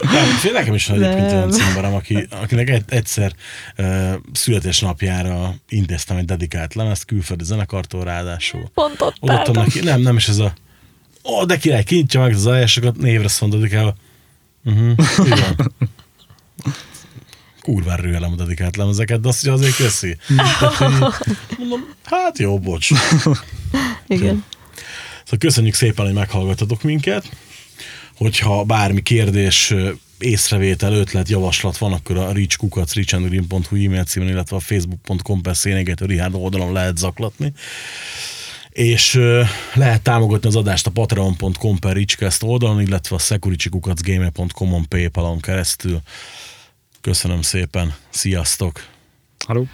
[0.00, 3.32] Nem, nekem is van egyébként olyan cimborám, aki, akinek egy, egyszer
[3.78, 8.70] uh, születésnapjára intéztem egy dedikált lemezt, külföldi zenekartól ráadásul.
[8.74, 10.52] Pont ott Odaadtam neki, nem, nem is ez a
[11.24, 13.94] ó, de király, kinyitja meg az ajásokat, névre szól dedikálva.
[14.64, 14.92] Uh-huh,
[15.24, 15.72] igen.
[17.60, 20.16] Kurvára rőlem a dedikált lemezeket, de azt, azért köszi.
[21.58, 22.90] Mondom, hát jó, bocs.
[24.06, 24.44] Igen.
[25.24, 27.30] Szóval köszönjük szépen, hogy meghallgattatok minket.
[28.16, 29.74] Hogyha bármi kérdés,
[30.18, 36.04] észrevétel, ötlet, javaslat van, akkor a reachkukac, reachandgreen.hu e-mail címen, illetve a facebook.com per szénégető
[36.04, 37.52] Richard oldalon lehet zaklatni.
[38.70, 39.20] És
[39.74, 46.02] lehet támogatni az adást a patreon.com per reachcast oldalon, illetve a securitykukac.gmail.com-on Paypal-on keresztül.
[47.02, 48.86] Köszönöm szépen, sziasztok!
[49.46, 49.66] Haló.